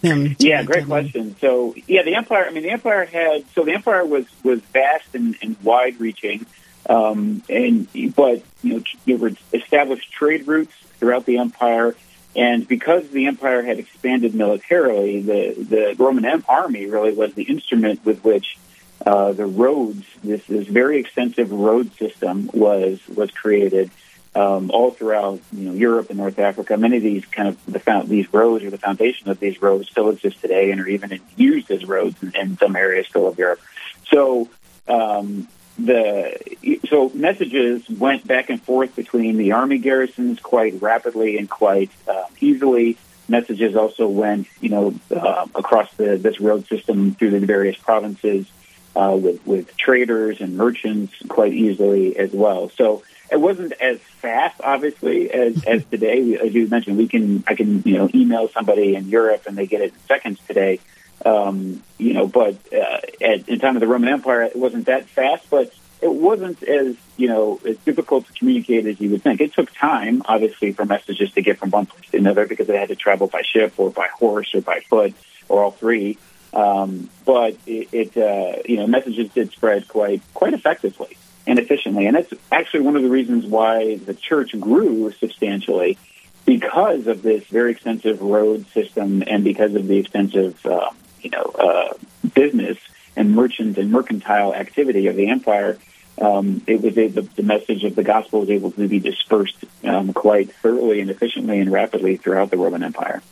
them? 0.02 0.37
yeah, 0.38 0.62
great 0.62 0.87
question. 0.87 1.37
So, 1.40 1.75
yeah, 1.87 2.02
the 2.02 2.14
empire. 2.14 2.44
I 2.46 2.50
mean, 2.50 2.62
the 2.62 2.70
empire 2.70 3.04
had 3.04 3.44
so 3.54 3.64
the 3.64 3.72
empire 3.72 4.04
was 4.04 4.26
was 4.44 4.60
vast 4.60 5.14
and, 5.14 5.37
and 5.43 5.56
wide 5.62 5.99
reaching, 6.00 6.46
um, 6.88 7.43
and 7.49 7.88
but 8.14 8.43
you 8.62 8.75
know 8.75 8.82
there 9.06 9.16
were 9.16 9.32
established 9.52 10.12
trade 10.12 10.46
routes 10.46 10.75
throughout 10.99 11.26
the 11.26 11.38
empire. 11.38 11.94
And 12.34 12.66
because 12.66 13.08
the 13.10 13.26
empire 13.26 13.62
had 13.62 13.78
expanded 13.78 14.34
militarily, 14.34 15.20
the, 15.20 15.52
the 15.52 15.94
Roman 15.99 16.25
army 16.48 16.87
really 16.87 17.12
was 17.12 17.34
the 17.34 17.43
instrument 17.43 18.06
with 18.06 18.25
which 18.25 18.56
uh, 19.05 19.32
the 19.32 19.44
roads, 19.44 20.06
this, 20.25 20.46
this 20.46 20.66
very 20.66 20.98
extensive 20.98 21.52
road 21.52 21.93
system, 21.96 22.48
was 22.55 23.00
was 23.08 23.31
created 23.32 23.90
um, 24.34 24.70
all 24.70 24.90
throughout 24.90 25.40
you 25.52 25.69
know 25.69 25.73
Europe 25.73 26.08
and 26.10 26.19
North 26.19 26.39
Africa. 26.39 26.77
Many 26.77 26.96
of 26.98 27.03
these 27.03 27.24
kind 27.27 27.48
of 27.48 27.58
the 27.67 27.79
found, 27.79 28.08
these 28.08 28.32
roads 28.32 28.65
or 28.65 28.70
the 28.70 28.79
foundation 28.79 29.29
of 29.29 29.39
these 29.41 29.60
roads 29.60 29.89
still 29.89 30.08
exist 30.10 30.41
today 30.41 30.70
and 30.70 30.81
are 30.81 30.89
even 30.89 31.20
used 31.36 31.70
as 31.70 31.84
roads 31.84 32.22
in, 32.22 32.34
in 32.36 32.56
some 32.56 32.77
areas 32.77 33.06
still 33.06 33.27
of 33.27 33.39
Europe. 33.39 33.60
So 34.08 34.48
um, 34.89 35.48
the 35.79 36.39
so 36.89 37.10
messages 37.15 37.89
went 37.89 38.27
back 38.27 38.51
and 38.51 38.62
forth 38.62 38.94
between 38.96 39.36
the 39.36 39.53
army 39.53 39.79
garrisons 39.79 40.41
quite 40.41 40.81
rapidly 40.81 41.39
and 41.39 41.48
quite 41.48 41.91
uh, 42.08 42.24
easily. 42.41 42.96
Messages 43.29 43.77
also 43.77 44.08
went, 44.08 44.46
you 44.60 44.69
know, 44.69 44.94
uh, 45.15 45.46
across 45.55 45.91
the, 45.94 46.17
this 46.17 46.41
road 46.41 46.67
system 46.67 47.15
through 47.15 47.31
the 47.31 47.41
various 47.41 47.77
provinces 47.77 48.46
uh, 48.94 49.17
with 49.19 49.46
with 49.46 49.77
traders 49.77 50.41
and 50.41 50.56
merchants 50.56 51.15
quite 51.29 51.53
easily 51.53 52.17
as 52.17 52.32
well. 52.32 52.70
So 52.70 53.03
it 53.32 53.41
wasn't 53.41 53.72
as 53.81 53.98
fast, 53.98 54.60
obviously, 54.62 55.31
as, 55.31 55.65
as 55.65 55.84
today. 55.86 56.36
As 56.36 56.55
you 56.55 56.69
mentioned, 56.69 56.98
we 56.98 57.08
can 57.08 57.43
I 57.46 57.55
can 57.55 57.82
you 57.82 57.96
know 57.96 58.10
email 58.15 58.48
somebody 58.48 58.94
in 58.94 59.08
Europe 59.08 59.44
and 59.46 59.56
they 59.56 59.67
get 59.67 59.81
it 59.81 59.94
in 59.94 59.98
seconds 60.06 60.39
today. 60.46 60.81
Um, 61.24 61.82
you 61.98 62.12
know, 62.12 62.27
but 62.27 62.56
uh, 62.72 62.98
at 63.22 63.48
in 63.48 63.58
time 63.58 63.77
of 63.77 63.81
the 63.81 63.86
Roman 63.86 64.10
Empire, 64.10 64.43
it 64.43 64.56
wasn't 64.56 64.86
that 64.86 65.06
fast, 65.06 65.48
but 65.48 65.72
it 66.03 66.12
wasn't 66.12 66.62
as 66.62 66.94
you 67.17 67.29
know 67.29 67.58
as 67.67 67.79
difficult 67.79 68.27
to 68.27 68.32
communicate 68.34 68.84
as 68.86 69.01
you 69.01 69.08
would 69.10 69.22
think. 69.22 69.41
It 69.41 69.55
took 69.55 69.72
time, 69.72 70.22
obviously, 70.27 70.72
for 70.72 70.84
messages 70.84 71.32
to 71.32 71.41
get 71.41 71.58
from 71.58 71.70
one 71.70 71.86
place 71.86 72.10
to 72.10 72.19
another 72.19 72.46
because 72.46 72.67
they 72.67 72.77
had 72.77 72.89
to 72.89 72.96
travel 72.96 73.29
by 73.29 73.41
ship 73.43 73.72
or 73.79 73.91
by 73.91 74.08
horse 74.08 74.55
or 74.55 74.60
by 74.60 74.81
foot 74.81 75.15
or 75.48 75.65
all 75.65 75.70
three. 75.70 76.19
Um, 76.53 77.08
but 77.24 77.56
it, 77.67 77.89
it 77.93 78.17
uh, 78.17 78.60
you 78.67 78.77
know 78.77 78.86
messages 78.86 79.32
did 79.32 79.53
spread 79.53 79.89
quite 79.89 80.20
quite 80.34 80.53
effectively 80.53 81.17
and 81.46 81.58
efficiently. 81.58 82.06
And 82.06 82.17
that's 82.17 82.32
actually 82.51 82.81
one 82.81 82.96
of 82.96 83.03
the 83.03 83.08
reasons 83.08 83.46
why 83.46 83.96
the 83.96 84.15
church 84.15 84.58
grew 84.58 85.13
substantially 85.13 85.99
because 86.44 87.06
of 87.06 87.22
this 87.22 87.44
very 87.44 87.72
extensive 87.72 88.20
road 88.20 88.67
system 88.72 89.22
and 89.27 89.44
because 89.44 89.75
of 89.75 89.87
the 89.87 89.99
extensive, 89.99 90.65
uh, 90.67 90.91
you 91.20 91.31
know, 91.31 91.43
uh, 91.43 91.94
business 92.34 92.79
and 93.17 93.34
merchant 93.34 93.79
and 93.79 93.91
mercantile 93.91 94.55
activity 94.55 95.06
of 95.06 95.17
the 95.17 95.29
empire. 95.29 95.79
Um, 96.20 96.63
it 96.67 96.82
was 96.82 96.96
a, 96.99 97.08
the, 97.08 97.22
the, 97.22 97.43
message 97.43 97.84
of 97.84 97.94
the 97.94 98.05
gospel 98.05 98.41
was 98.41 98.51
able 98.51 98.70
to 98.72 98.87
be 98.87 98.99
dispersed 98.99 99.65
um, 99.82 100.13
quite 100.13 100.53
thoroughly 100.53 101.01
and 101.01 101.11
efficiently 101.11 101.58
and 101.58 101.72
rapidly 101.72 102.17
throughout 102.17 102.51
the 102.51 102.58
Roman 102.58 102.82
Empire. 102.82 103.22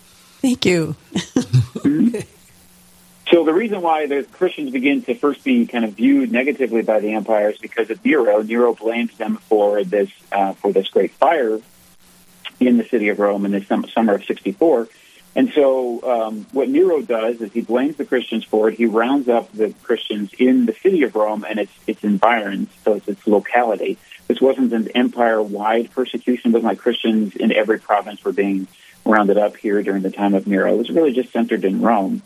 Thank 0.40 0.64
you. 0.64 0.97
mm-hmm. 1.14 2.21
So 3.30 3.44
the 3.44 3.54
reason 3.54 3.80
why 3.80 4.06
the 4.06 4.25
Christians 4.25 4.72
begin 4.72 5.02
to 5.02 5.14
first 5.14 5.44
be 5.44 5.64
kind 5.66 5.84
of 5.84 5.92
viewed 5.92 6.32
negatively 6.32 6.82
by 6.82 6.99
the 6.99 7.12
empire 7.12 7.50
is 7.50 7.58
because 7.58 7.88
of 7.88 8.04
Nero. 8.04 8.42
Nero 8.42 8.75
blames 8.75 9.16
them 9.18 9.37
for 9.37 9.84
this 9.84 10.10
uh, 10.32 10.52
for 10.54 10.72
this 10.72 10.88
great 10.88 11.12
fire 11.12 11.60
in 12.58 12.76
the 12.76 12.84
city 12.84 13.08
of 13.08 13.20
Rome 13.20 13.46
in 13.46 13.52
the 13.52 13.88
summer 13.94 14.14
of 14.14 14.25
'64. 14.25 14.88
And 15.37 15.52
so, 15.52 16.02
um, 16.02 16.46
what 16.50 16.68
Nero 16.68 17.00
does 17.02 17.40
is 17.40 17.52
he 17.52 17.60
blames 17.60 17.96
the 17.96 18.04
Christians 18.04 18.42
for 18.44 18.68
it. 18.68 18.76
He 18.76 18.87
rounds 18.87 19.28
up 19.28 19.52
the 19.52 19.72
Christians 19.84 20.32
in 20.37 20.66
the 20.66 20.72
city 20.72 21.04
of 21.04 21.14
Rome 21.14 21.46
and 21.49 21.60
its 21.60 21.72
its 21.87 22.02
environs, 22.02 22.68
so 22.84 22.94
it's 22.94 23.06
its 23.06 23.25
locality. 23.28 23.96
This 24.26 24.40
wasn't 24.40 24.72
an 24.72 24.88
empire-wide 24.88 25.92
persecution. 25.92 26.50
It 26.50 26.54
wasn't 26.54 26.70
like 26.70 26.78
Christians 26.78 27.37
in 27.37 27.52
every 27.52 27.78
province 27.78 28.25
were 28.25 28.32
being 28.32 28.66
rounded 29.04 29.38
up 29.38 29.56
here 29.56 29.82
during 29.84 30.02
the 30.02 30.10
time 30.10 30.34
of 30.34 30.49
Nero. 30.49 30.75
It 30.75 30.78
was 30.78 30.90
really 30.90 31.12
just 31.12 31.32
centered 31.32 31.64
in 31.64 31.80
Rome. 31.80 32.22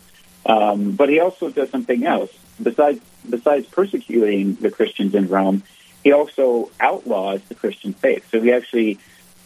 Um, 0.47 0.93
but 0.93 1.09
he 1.09 1.21
also 1.21 1.51
does 1.51 1.71
something 1.71 2.05
else. 2.05 2.31
Besides 2.63 3.01
besides 3.29 3.67
persecuting 3.67 4.55
the 4.57 4.71
Christians 4.71 5.15
in 5.15 5.29
Rome, 5.29 5.63
he 6.03 6.13
also 6.13 6.71
outlaws 6.79 7.41
the 7.49 7.55
Christian 7.55 7.95
faith. 7.95 8.29
So 8.31 8.41
he 8.41 8.53
actually 8.53 8.99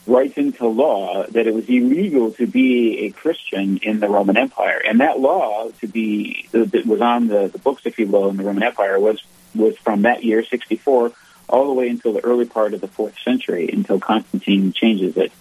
writes 0.07 0.37
into 0.37 0.67
law 0.67 1.25
that 1.26 1.47
it 1.47 1.55
was 1.55 1.69
illegal 1.69 2.33
to 2.33 2.47
be 2.47 3.07
a 3.07 3.11
Christian 3.11 3.78
in 3.78 4.00
the 4.00 4.09
Roman 4.09 4.37
Empire, 4.37 4.83
and 4.85 5.00
that 5.00 5.21
law 5.21 5.69
to 5.81 5.87
be 5.87 6.49
that 6.52 6.87
was 6.87 7.00
on 7.00 7.28
the, 7.28 7.49
the 7.49 7.59
books, 7.59 7.83
if 7.85 7.99
you 7.99 8.07
will, 8.07 8.28
in 8.31 8.37
the 8.37 8.45
Roman 8.45 8.62
Empire 8.62 8.99
was 8.99 9.23
was 9.55 9.76
from 9.78 10.02
that 10.02 10.25
year, 10.25 10.45
64, 10.45 11.12
all 11.49 11.67
the 11.67 11.73
way 11.73 11.88
until 11.88 12.12
the 12.12 12.25
early 12.25 12.45
part 12.45 12.75
of 12.75 12.81
the 12.81 12.88
fourth 12.88 13.19
century, 13.25 13.71
until 13.73 13.99
Constantine 13.99 14.73
changes 14.73 15.17
it. 15.17 15.33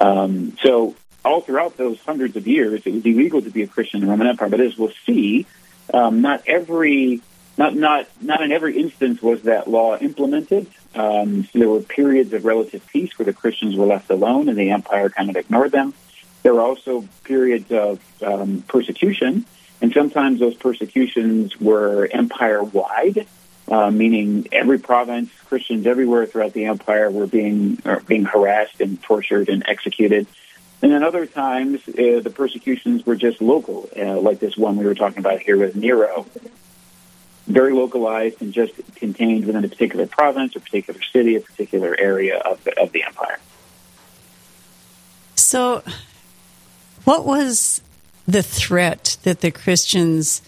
Um, 0.00 0.56
so 0.62 0.94
all 1.28 1.42
throughout 1.42 1.76
those 1.76 2.00
hundreds 2.00 2.36
of 2.36 2.46
years, 2.46 2.82
it 2.86 2.92
was 2.92 3.04
illegal 3.04 3.42
to 3.42 3.50
be 3.50 3.62
a 3.62 3.66
Christian 3.66 4.00
in 4.00 4.06
the 4.06 4.10
Roman 4.10 4.28
Empire. 4.28 4.48
But 4.48 4.60
as 4.60 4.78
we'll 4.78 4.92
see, 5.04 5.46
um, 5.92 6.22
not 6.22 6.42
every 6.46 7.20
not 7.58 7.74
not 7.74 8.08
not 8.22 8.40
in 8.42 8.50
every 8.50 8.78
instance 8.78 9.20
was 9.20 9.42
that 9.42 9.68
law 9.68 9.96
implemented. 9.98 10.66
Um, 10.94 11.44
so 11.44 11.58
there 11.58 11.68
were 11.68 11.80
periods 11.80 12.32
of 12.32 12.46
relative 12.46 12.86
peace 12.86 13.16
where 13.18 13.26
the 13.26 13.34
Christians 13.34 13.76
were 13.76 13.84
left 13.86 14.08
alone 14.10 14.48
and 14.48 14.56
the 14.56 14.70
empire 14.70 15.10
kind 15.10 15.28
of 15.28 15.36
ignored 15.36 15.72
them. 15.72 15.92
There 16.42 16.54
were 16.54 16.62
also 16.62 17.06
periods 17.24 17.70
of 17.70 18.00
um, 18.22 18.64
persecution, 18.66 19.44
and 19.82 19.92
sometimes 19.92 20.40
those 20.40 20.54
persecutions 20.54 21.60
were 21.60 22.08
empire 22.10 22.62
wide, 22.62 23.26
uh, 23.68 23.90
meaning 23.90 24.46
every 24.50 24.78
province, 24.78 25.30
Christians 25.46 25.86
everywhere 25.86 26.24
throughout 26.26 26.54
the 26.54 26.66
empire 26.66 27.10
were 27.10 27.26
being 27.26 27.82
being 28.06 28.24
harassed 28.24 28.80
and 28.80 29.02
tortured 29.02 29.50
and 29.50 29.62
executed. 29.66 30.26
And 30.80 30.92
then 30.92 31.02
other 31.02 31.26
times, 31.26 31.80
uh, 31.88 32.20
the 32.20 32.32
persecutions 32.32 33.04
were 33.04 33.16
just 33.16 33.42
local, 33.42 33.88
uh, 33.96 34.20
like 34.20 34.38
this 34.38 34.56
one 34.56 34.76
we 34.76 34.84
were 34.84 34.94
talking 34.94 35.18
about 35.18 35.40
here 35.40 35.56
with 35.56 35.74
Nero, 35.74 36.26
very 37.48 37.72
localized 37.72 38.40
and 38.40 38.52
just 38.52 38.74
contained 38.94 39.46
within 39.46 39.64
a 39.64 39.68
particular 39.68 40.06
province, 40.06 40.54
a 40.54 40.60
particular 40.60 41.00
city, 41.12 41.34
a 41.34 41.40
particular 41.40 41.96
area 41.98 42.38
of 42.38 42.62
the, 42.62 42.80
of 42.80 42.92
the 42.92 43.02
empire. 43.02 43.38
So, 45.34 45.82
what 47.04 47.24
was 47.24 47.80
the 48.26 48.42
threat 48.42 49.16
that 49.22 49.40
the 49.40 49.50
Christians 49.50 50.42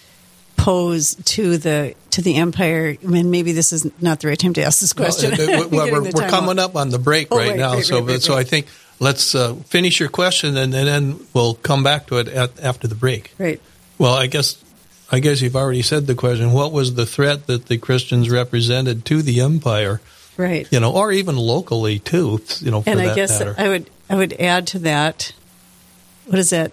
posed 0.56 1.24
to 1.26 1.56
the 1.56 1.94
to 2.10 2.22
the 2.22 2.36
empire? 2.36 2.96
I 3.02 3.06
mean, 3.06 3.30
maybe 3.30 3.52
this 3.52 3.72
is 3.72 3.90
not 4.00 4.20
the 4.20 4.28
right 4.28 4.38
time 4.38 4.52
to 4.54 4.62
ask 4.62 4.80
this 4.80 4.92
question. 4.92 5.32
Well, 5.38 5.68
well 5.70 5.90
we're, 5.90 6.10
we're 6.10 6.28
coming 6.28 6.58
up 6.58 6.76
on 6.76 6.90
the 6.90 6.98
break 6.98 7.28
oh, 7.30 7.38
right, 7.38 7.50
right, 7.50 7.58
now, 7.58 7.74
right, 7.74 7.84
so 7.84 8.02
right, 8.02 8.20
so 8.20 8.36
I 8.36 8.44
think 8.44 8.66
let's 9.00 9.34
uh, 9.34 9.54
finish 9.54 9.98
your 9.98 10.08
question 10.08 10.56
and, 10.56 10.72
and, 10.72 10.86
then 10.86 11.26
we'll 11.34 11.54
come 11.54 11.82
back 11.82 12.06
to 12.06 12.18
it 12.18 12.28
at, 12.28 12.60
after 12.60 12.86
the 12.86 12.94
break. 12.94 13.34
Right. 13.38 13.60
Well, 13.98 14.14
I 14.14 14.28
guess 14.28 14.62
I 15.10 15.18
guess 15.18 15.40
you've 15.40 15.56
already 15.56 15.82
said 15.82 16.06
the 16.06 16.14
question. 16.14 16.52
What 16.52 16.70
was 16.70 16.94
the 16.94 17.06
threat 17.06 17.48
that 17.48 17.66
the 17.66 17.78
Christians 17.78 18.30
represented 18.30 19.04
to 19.06 19.22
the 19.22 19.40
empire? 19.40 20.00
Right. 20.36 20.68
You 20.70 20.78
know, 20.78 20.92
or 20.92 21.10
even 21.10 21.36
locally 21.36 21.98
too. 21.98 22.40
You 22.60 22.70
know, 22.70 22.84
and 22.86 23.00
I 23.00 23.14
guess 23.14 23.40
matter. 23.40 23.54
I 23.58 23.68
would 23.68 23.90
I 24.08 24.14
would 24.14 24.34
add 24.34 24.68
to 24.68 24.78
that. 24.80 25.32
What 26.26 26.38
is 26.38 26.50
that? 26.50 26.72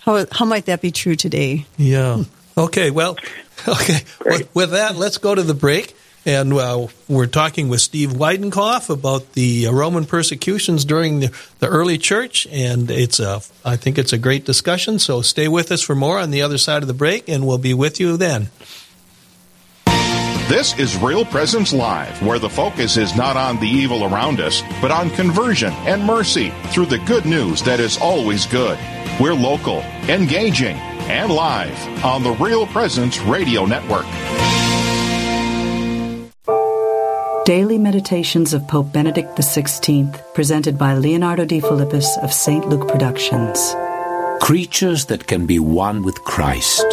How 0.00 0.24
how 0.30 0.44
might 0.44 0.66
that 0.66 0.80
be 0.80 0.92
true 0.92 1.16
today? 1.16 1.66
Yeah. 1.76 2.22
Okay. 2.56 2.90
Well. 2.90 3.16
Okay. 3.68 4.00
With, 4.26 4.54
with 4.54 4.70
that, 4.72 4.96
let's 4.96 5.18
go 5.18 5.32
to 5.32 5.42
the 5.42 5.54
break. 5.54 5.96
And 6.26 6.54
uh, 6.54 6.86
we're 7.06 7.26
talking 7.26 7.68
with 7.68 7.82
Steve 7.82 8.10
Weidenkopf 8.10 8.88
about 8.88 9.32
the 9.32 9.68
Roman 9.68 10.06
persecutions 10.06 10.84
during 10.84 11.20
the, 11.20 11.32
the, 11.58 11.68
early 11.68 11.98
church, 11.98 12.46
and 12.50 12.90
it's 12.90 13.20
a, 13.20 13.42
I 13.64 13.76
think 13.76 13.98
it's 13.98 14.14
a 14.14 14.18
great 14.18 14.46
discussion. 14.46 14.98
So 14.98 15.20
stay 15.20 15.48
with 15.48 15.70
us 15.70 15.82
for 15.82 15.94
more 15.94 16.18
on 16.18 16.30
the 16.30 16.40
other 16.40 16.56
side 16.56 16.82
of 16.82 16.88
the 16.88 16.94
break, 16.94 17.28
and 17.28 17.46
we'll 17.46 17.58
be 17.58 17.74
with 17.74 18.00
you 18.00 18.16
then. 18.16 18.48
This 20.48 20.78
is 20.78 20.96
Real 20.98 21.24
Presence 21.24 21.72
Live, 21.72 22.22
where 22.22 22.38
the 22.38 22.50
focus 22.50 22.96
is 22.96 23.16
not 23.16 23.36
on 23.36 23.58
the 23.60 23.66
evil 23.66 24.04
around 24.04 24.40
us, 24.40 24.62
but 24.80 24.90
on 24.90 25.10
conversion 25.10 25.72
and 25.86 26.04
mercy 26.04 26.52
through 26.66 26.86
the 26.86 26.98
good 26.98 27.24
news 27.24 27.62
that 27.62 27.80
is 27.80 27.98
always 27.98 28.46
good. 28.46 28.78
We're 29.18 29.34
local, 29.34 29.80
engaging, 30.08 30.76
and 31.08 31.30
live 31.32 32.04
on 32.04 32.22
the 32.22 32.32
Real 32.32 32.66
Presence 32.66 33.18
Radio 33.20 33.64
Network. 33.64 34.06
Daily 37.44 37.76
Meditations 37.76 38.54
of 38.54 38.66
Pope 38.66 38.90
Benedict 38.90 39.36
XVI, 39.36 40.32
presented 40.32 40.78
by 40.78 40.94
Leonardo 40.94 41.44
Defilippis 41.44 42.06
of 42.22 42.32
St. 42.32 42.66
Luke 42.70 42.88
Productions. 42.88 43.74
Creatures 44.40 45.04
that 45.06 45.26
can 45.26 45.44
be 45.44 45.58
one 45.58 46.02
with 46.02 46.24
Christ. 46.24 46.86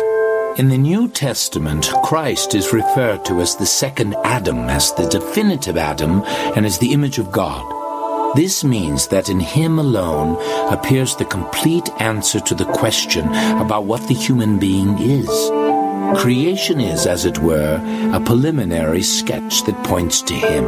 In 0.58 0.67
the 0.67 0.77
New 0.77 1.08
Testament, 1.08 1.89
Christ 2.03 2.53
is 2.53 2.74
referred 2.74 3.24
to 3.25 3.39
as 3.39 3.55
the 3.55 3.65
second 3.65 4.13
Adam, 4.25 4.58
as 4.67 4.93
the 4.96 5.08
definitive 5.08 5.77
Adam, 5.77 6.22
and 6.58 6.65
as 6.65 6.79
the 6.79 6.91
image 6.91 7.17
of 7.17 7.31
God. 7.31 8.36
This 8.36 8.62
means 8.65 9.08
that 9.08 9.29
in 9.29 9.39
Him 9.39 9.79
alone 9.79 10.36
appears 10.70 11.15
the 11.15 11.24
complete 11.24 11.89
answer 12.01 12.41
to 12.41 12.55
the 12.55 12.65
question 12.74 13.25
about 13.25 13.86
what 13.86 14.05
the 14.10 14.13
human 14.13 14.60
being 14.60 14.98
is. 15.00 15.60
Creation 16.15 16.79
is, 16.79 17.07
as 17.07 17.25
it 17.25 17.39
were, 17.39 17.79
a 18.13 18.19
preliminary 18.19 19.01
sketch 19.01 19.63
that 19.63 19.85
points 19.85 20.21
to 20.21 20.33
Him. 20.33 20.65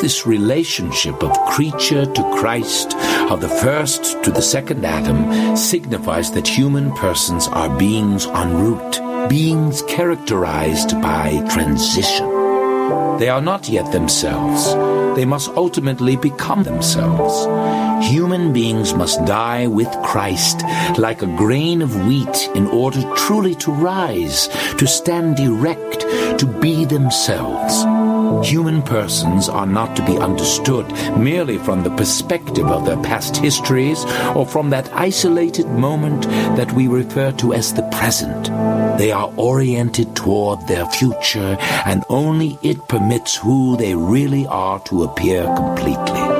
This 0.00 0.26
relationship 0.26 1.22
of 1.22 1.38
creature 1.46 2.06
to 2.06 2.22
Christ, 2.38 2.94
of 3.30 3.40
the 3.40 3.48
first 3.48 4.22
to 4.24 4.30
the 4.30 4.42
second 4.42 4.84
Adam, 4.84 5.56
signifies 5.56 6.32
that 6.32 6.48
human 6.48 6.92
persons 6.92 7.46
are 7.48 7.78
beings 7.78 8.26
en 8.26 8.56
route, 8.56 9.28
beings 9.28 9.82
characterized 9.82 10.92
by 11.00 11.46
transition. 11.50 12.28
They 13.18 13.28
are 13.28 13.42
not 13.42 13.68
yet 13.68 13.92
themselves. 13.92 14.74
They 15.16 15.24
must 15.24 15.50
ultimately 15.50 16.16
become 16.16 16.62
themselves. 16.62 17.46
Human 18.02 18.52
beings 18.52 18.94
must 18.94 19.24
die 19.24 19.66
with 19.66 19.90
Christ 20.02 20.62
like 20.98 21.22
a 21.22 21.36
grain 21.36 21.82
of 21.82 22.06
wheat 22.06 22.48
in 22.54 22.66
order 22.68 23.02
truly 23.14 23.54
to 23.56 23.70
rise, 23.70 24.48
to 24.78 24.86
stand 24.86 25.38
erect, 25.38 26.00
to 26.40 26.46
be 26.60 26.84
themselves. 26.84 27.84
Human 28.48 28.80
persons 28.82 29.48
are 29.48 29.66
not 29.66 29.96
to 29.96 30.06
be 30.06 30.16
understood 30.16 30.86
merely 31.18 31.58
from 31.58 31.82
the 31.82 31.94
perspective 31.96 32.66
of 32.66 32.86
their 32.86 33.00
past 33.02 33.36
histories 33.36 34.04
or 34.34 34.46
from 34.46 34.70
that 34.70 34.90
isolated 34.92 35.66
moment 35.66 36.22
that 36.56 36.72
we 36.72 36.86
refer 36.88 37.32
to 37.32 37.52
as 37.52 37.74
the 37.74 37.82
present. 37.90 38.46
They 38.98 39.12
are 39.12 39.32
oriented 39.36 40.14
toward 40.14 40.66
their 40.66 40.86
future, 40.86 41.56
and 41.84 42.04
only 42.08 42.58
it 42.62 42.86
permits 42.88 43.36
who 43.36 43.76
they 43.76 43.94
really 43.94 44.46
are 44.46 44.78
to 44.80 45.04
appear 45.04 45.44
completely. 45.56 46.39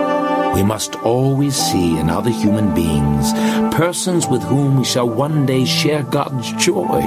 We 0.54 0.62
must 0.62 0.97
always 0.97 1.57
see 1.57 1.99
in 1.99 2.11
other 2.11 2.30
human 2.30 2.75
beings 2.75 3.33
persons 3.75 4.26
with 4.26 4.42
whom 4.42 4.78
we 4.78 4.85
shall 4.85 5.09
one 5.09 5.47
day 5.47 5.64
share 5.64 6.02
God's 6.02 6.52
joy. 6.52 7.00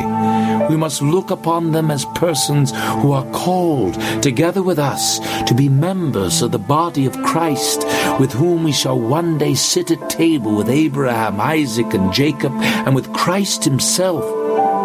We 0.69 0.77
must 0.77 1.01
look 1.01 1.29
upon 1.29 1.71
them 1.71 1.91
as 1.91 2.05
persons 2.15 2.71
who 3.01 3.11
are 3.11 3.29
called, 3.31 3.93
together 4.21 4.63
with 4.63 4.79
us, 4.79 5.19
to 5.47 5.53
be 5.53 5.69
members 5.69 6.41
of 6.41 6.51
the 6.51 6.59
body 6.59 7.05
of 7.05 7.21
Christ, 7.23 7.85
with 8.19 8.31
whom 8.31 8.63
we 8.63 8.71
shall 8.71 8.99
one 8.99 9.37
day 9.37 9.55
sit 9.55 9.91
at 9.91 10.09
table 10.09 10.55
with 10.55 10.69
Abraham, 10.69 11.39
Isaac, 11.39 11.93
and 11.93 12.13
Jacob, 12.13 12.53
and 12.53 12.95
with 12.95 13.13
Christ 13.13 13.63
Himself 13.65 14.42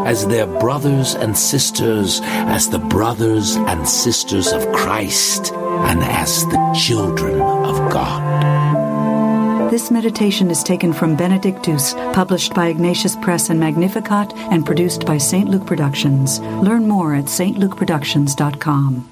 as 0.09 0.27
their 0.27 0.47
brothers 0.47 1.15
and 1.15 1.37
sisters, 1.37 2.23
as 2.25 2.71
the 2.71 2.79
brothers 2.79 3.57
and 3.57 3.87
sisters 3.87 4.51
of 4.55 4.67
Christ, 4.73 5.53
and 5.53 6.03
as 6.03 6.47
the 6.47 6.75
children 6.75 7.43
of 7.43 7.93
God. 7.93 9.71
This 9.71 9.91
meditation 9.91 10.51
is 10.51 10.63
taken 10.63 10.95
from 10.95 11.15
Benedictus, 11.15 11.93
published 12.15 12.55
by 12.55 12.69
Ignatius 12.69 13.17
Press 13.17 13.51
and 13.51 13.61
Magnificat, 13.61 14.33
and 14.51 14.65
produced 14.65 15.05
by 15.05 15.19
St. 15.19 15.47
Luke 15.47 15.67
Productions. 15.67 16.41
Learn 16.41 16.89
more 16.89 17.15
at 17.15 17.27
stlukeproductions.com. 17.27 19.11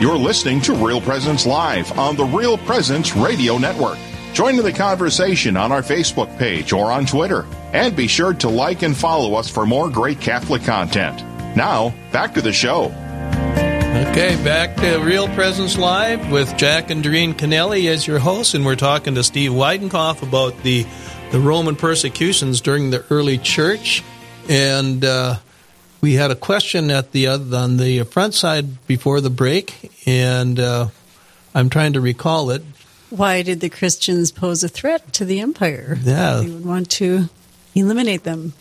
You're 0.00 0.16
listening 0.16 0.62
to 0.62 0.72
Real 0.72 1.02
Presence 1.02 1.44
Live 1.44 1.96
on 1.98 2.16
the 2.16 2.24
Real 2.24 2.56
Presence 2.56 3.14
Radio 3.14 3.58
Network. 3.58 3.98
Join 4.32 4.58
in 4.58 4.64
the 4.64 4.72
conversation 4.72 5.56
on 5.56 5.72
our 5.72 5.82
Facebook 5.82 6.36
page 6.38 6.72
or 6.72 6.90
on 6.90 7.04
Twitter. 7.04 7.46
And 7.72 7.94
be 7.94 8.06
sure 8.06 8.32
to 8.34 8.48
like 8.48 8.82
and 8.82 8.96
follow 8.96 9.34
us 9.34 9.48
for 9.48 9.66
more 9.66 9.90
great 9.90 10.20
Catholic 10.20 10.62
content. 10.64 11.22
Now, 11.56 11.92
back 12.12 12.34
to 12.34 12.42
the 12.42 12.52
show. 12.52 12.84
Okay, 14.12 14.42
back 14.42 14.76
to 14.76 14.98
Real 14.98 15.28
Presence 15.28 15.76
Live 15.76 16.30
with 16.30 16.56
Jack 16.56 16.90
and 16.90 17.02
Doreen 17.02 17.34
Kennelly 17.34 17.88
as 17.88 18.06
your 18.06 18.18
hosts, 18.18 18.54
and 18.54 18.64
we're 18.64 18.76
talking 18.76 19.14
to 19.14 19.22
Steve 19.22 19.52
Weidenkopf 19.52 20.22
about 20.22 20.62
the 20.62 20.86
the 21.30 21.40
Roman 21.40 21.76
persecutions 21.76 22.60
during 22.60 22.90
the 22.90 23.04
early 23.08 23.38
church, 23.38 24.02
and 24.50 25.02
uh, 25.02 25.36
we 26.02 26.14
had 26.14 26.30
a 26.30 26.34
question 26.34 26.90
at 26.90 27.12
the 27.12 27.28
on 27.28 27.76
the 27.76 28.02
front 28.04 28.34
side 28.34 28.86
before 28.86 29.20
the 29.22 29.30
break, 29.30 29.92
and 30.06 30.58
uh, 30.58 30.88
I'm 31.54 31.70
trying 31.70 31.94
to 31.94 32.00
recall 32.00 32.50
it. 32.50 32.62
Why 33.12 33.42
did 33.42 33.60
the 33.60 33.68
Christians 33.68 34.32
pose 34.32 34.64
a 34.64 34.68
threat 34.68 35.12
to 35.14 35.24
the 35.24 35.40
empire? 35.40 35.98
Yeah, 36.02 36.40
they 36.40 36.50
would 36.50 36.64
want 36.64 36.90
to 36.92 37.28
eliminate 37.74 38.24
them. 38.24 38.54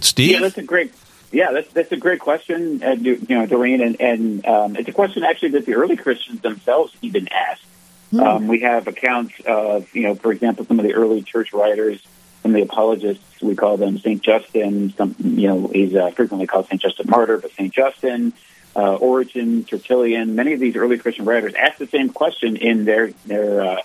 Steve, 0.00 0.30
yeah, 0.30 0.40
that's 0.40 0.58
a 0.58 0.62
great 0.62 0.92
yeah, 1.30 1.52
that's 1.52 1.70
that's 1.72 1.92
a 1.92 1.96
great 1.96 2.20
question, 2.20 2.82
uh, 2.82 2.92
you 2.92 3.18
know, 3.28 3.44
Doreen, 3.44 3.82
and, 3.82 4.00
and 4.00 4.46
um, 4.46 4.76
it's 4.76 4.88
a 4.88 4.92
question 4.92 5.24
actually 5.24 5.50
that 5.50 5.66
the 5.66 5.74
early 5.74 5.96
Christians 5.96 6.40
themselves 6.40 6.94
even 7.02 7.28
asked. 7.28 7.64
Mm. 8.12 8.26
Um, 8.26 8.48
we 8.48 8.60
have 8.60 8.86
accounts 8.86 9.34
of, 9.44 9.92
you 9.94 10.04
know, 10.04 10.14
for 10.14 10.32
example, 10.32 10.64
some 10.64 10.78
of 10.78 10.86
the 10.86 10.94
early 10.94 11.22
church 11.22 11.52
writers, 11.52 12.00
some 12.42 12.52
of 12.52 12.56
the 12.56 12.62
apologists. 12.62 13.42
We 13.42 13.56
call 13.56 13.76
them 13.76 13.98
Saint 13.98 14.22
Justin. 14.22 14.94
Some, 14.96 15.16
you 15.18 15.48
know, 15.48 15.70
he's 15.72 15.94
uh, 15.94 16.10
frequently 16.12 16.46
called 16.46 16.68
Saint 16.68 16.80
Justin 16.80 17.10
Martyr, 17.10 17.38
but 17.38 17.52
Saint 17.52 17.74
Justin, 17.74 18.32
uh, 18.76 18.94
Origen, 18.96 19.64
Tertullian. 19.64 20.34
Many 20.34 20.52
of 20.52 20.60
these 20.60 20.76
early 20.76 20.98
Christian 20.98 21.24
writers 21.24 21.54
asked 21.54 21.78
the 21.78 21.86
same 21.86 22.10
question 22.10 22.56
in 22.56 22.84
their 22.84 23.10
their 23.26 23.62
uh, 23.62 23.76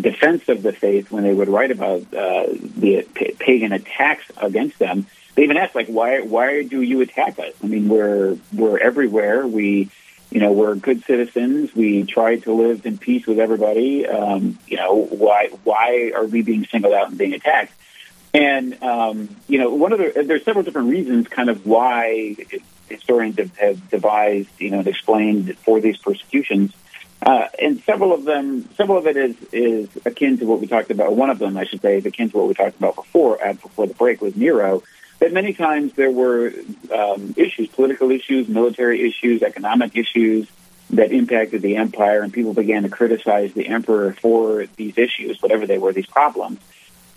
defense 0.00 0.48
of 0.48 0.62
the 0.62 0.72
faith 0.72 1.10
when 1.10 1.22
they 1.22 1.32
would 1.32 1.48
write 1.48 1.70
about 1.70 2.02
uh, 2.14 2.46
the 2.76 3.06
pagan 3.38 3.72
attacks 3.72 4.24
against 4.38 4.78
them 4.78 5.06
they 5.34 5.42
even 5.42 5.56
asked 5.56 5.74
like, 5.74 5.88
why 5.88 6.20
why 6.20 6.62
do 6.62 6.80
you 6.80 7.00
attack 7.00 7.38
us? 7.38 7.54
I 7.62 7.66
mean, 7.66 7.88
we're 7.88 8.38
we're 8.52 8.78
everywhere. 8.78 9.46
We 9.46 9.90
you 10.30 10.40
know 10.40 10.52
we're 10.52 10.74
good 10.74 11.04
citizens. 11.04 11.74
We 11.74 12.04
try 12.04 12.36
to 12.40 12.52
live 12.52 12.86
in 12.86 12.98
peace 12.98 13.26
with 13.26 13.38
everybody. 13.38 14.06
Um, 14.06 14.58
you 14.66 14.76
know 14.76 14.94
why 14.94 15.48
why 15.64 16.12
are 16.14 16.24
we 16.24 16.42
being 16.42 16.66
singled 16.66 16.94
out 16.94 17.08
and 17.08 17.18
being 17.18 17.34
attacked? 17.34 17.72
And 18.32 18.80
um, 18.82 19.36
you 19.48 19.58
know 19.58 19.74
one 19.74 19.92
of 19.92 19.98
the 19.98 20.22
there's 20.24 20.44
several 20.44 20.64
different 20.64 20.90
reasons 20.90 21.26
kind 21.26 21.48
of 21.48 21.66
why 21.66 22.36
historians 22.88 23.36
have, 23.38 23.56
have 23.56 23.90
devised 23.90 24.48
you 24.58 24.70
know 24.70 24.78
and 24.80 24.88
explained 24.88 25.56
for 25.58 25.80
these 25.80 25.96
persecutions. 25.96 26.72
Uh, 27.22 27.48
and 27.60 27.82
several 27.84 28.12
of 28.12 28.24
them, 28.24 28.68
several 28.76 28.98
of 28.98 29.06
it 29.06 29.16
is 29.16 29.36
is 29.52 29.88
akin 30.04 30.38
to 30.38 30.44
what 30.44 30.60
we 30.60 30.66
talked 30.66 30.90
about. 30.90 31.16
One 31.16 31.30
of 31.30 31.38
them, 31.38 31.56
I 31.56 31.64
should 31.64 31.80
say, 31.80 31.98
is 31.98 32.06
akin 32.06 32.30
to 32.30 32.36
what 32.36 32.48
we 32.48 32.54
talked 32.54 32.76
about 32.76 32.96
before, 32.96 33.44
uh, 33.44 33.54
before 33.54 33.86
the 33.86 33.94
break, 33.94 34.20
with 34.20 34.36
Nero 34.36 34.82
that 35.20 35.32
many 35.32 35.54
times 35.54 35.92
there 35.94 36.10
were 36.10 36.52
um, 36.92 37.34
issues, 37.36 37.68
political 37.68 38.10
issues, 38.10 38.48
military 38.48 39.08
issues, 39.08 39.42
economic 39.42 39.96
issues 39.96 40.48
that 40.90 41.12
impacted 41.12 41.62
the 41.62 41.76
empire, 41.76 42.22
and 42.22 42.32
people 42.32 42.52
began 42.52 42.82
to 42.82 42.88
criticize 42.88 43.52
the 43.54 43.68
emperor 43.68 44.12
for 44.12 44.66
these 44.76 44.98
issues, 44.98 45.40
whatever 45.40 45.66
they 45.66 45.78
were, 45.78 45.92
these 45.92 46.06
problems. 46.06 46.58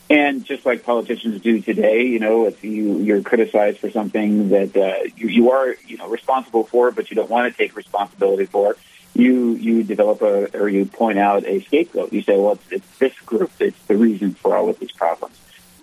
And 0.09 0.45
just 0.45 0.65
like 0.65 0.85
politicians 0.85 1.41
do 1.41 1.61
today, 1.61 2.05
you 2.05 2.19
know, 2.19 2.45
if 2.45 2.63
you 2.63 2.99
you're 2.99 3.21
criticized 3.21 3.79
for 3.79 3.89
something 3.89 4.49
that 4.49 4.75
uh, 4.77 5.09
you, 5.17 5.27
you 5.27 5.51
are 5.51 5.75
you 5.85 5.97
know 5.97 6.07
responsible 6.07 6.63
for, 6.63 6.91
but 6.91 7.09
you 7.09 7.15
don't 7.15 7.29
want 7.29 7.51
to 7.51 7.57
take 7.57 7.75
responsibility 7.75 8.45
for, 8.45 8.77
you 9.13 9.55
you 9.55 9.83
develop 9.83 10.21
a 10.21 10.57
or 10.57 10.69
you 10.69 10.85
point 10.85 11.19
out 11.19 11.45
a 11.45 11.59
scapegoat. 11.61 12.13
You 12.13 12.21
say, 12.21 12.37
well, 12.37 12.53
it's, 12.53 12.71
it's 12.71 12.97
this 12.99 13.19
group 13.19 13.51
that's 13.57 13.77
the 13.87 13.97
reason 13.97 14.33
for 14.33 14.55
all 14.55 14.69
of 14.69 14.79
these 14.79 14.93
problems. 14.93 15.35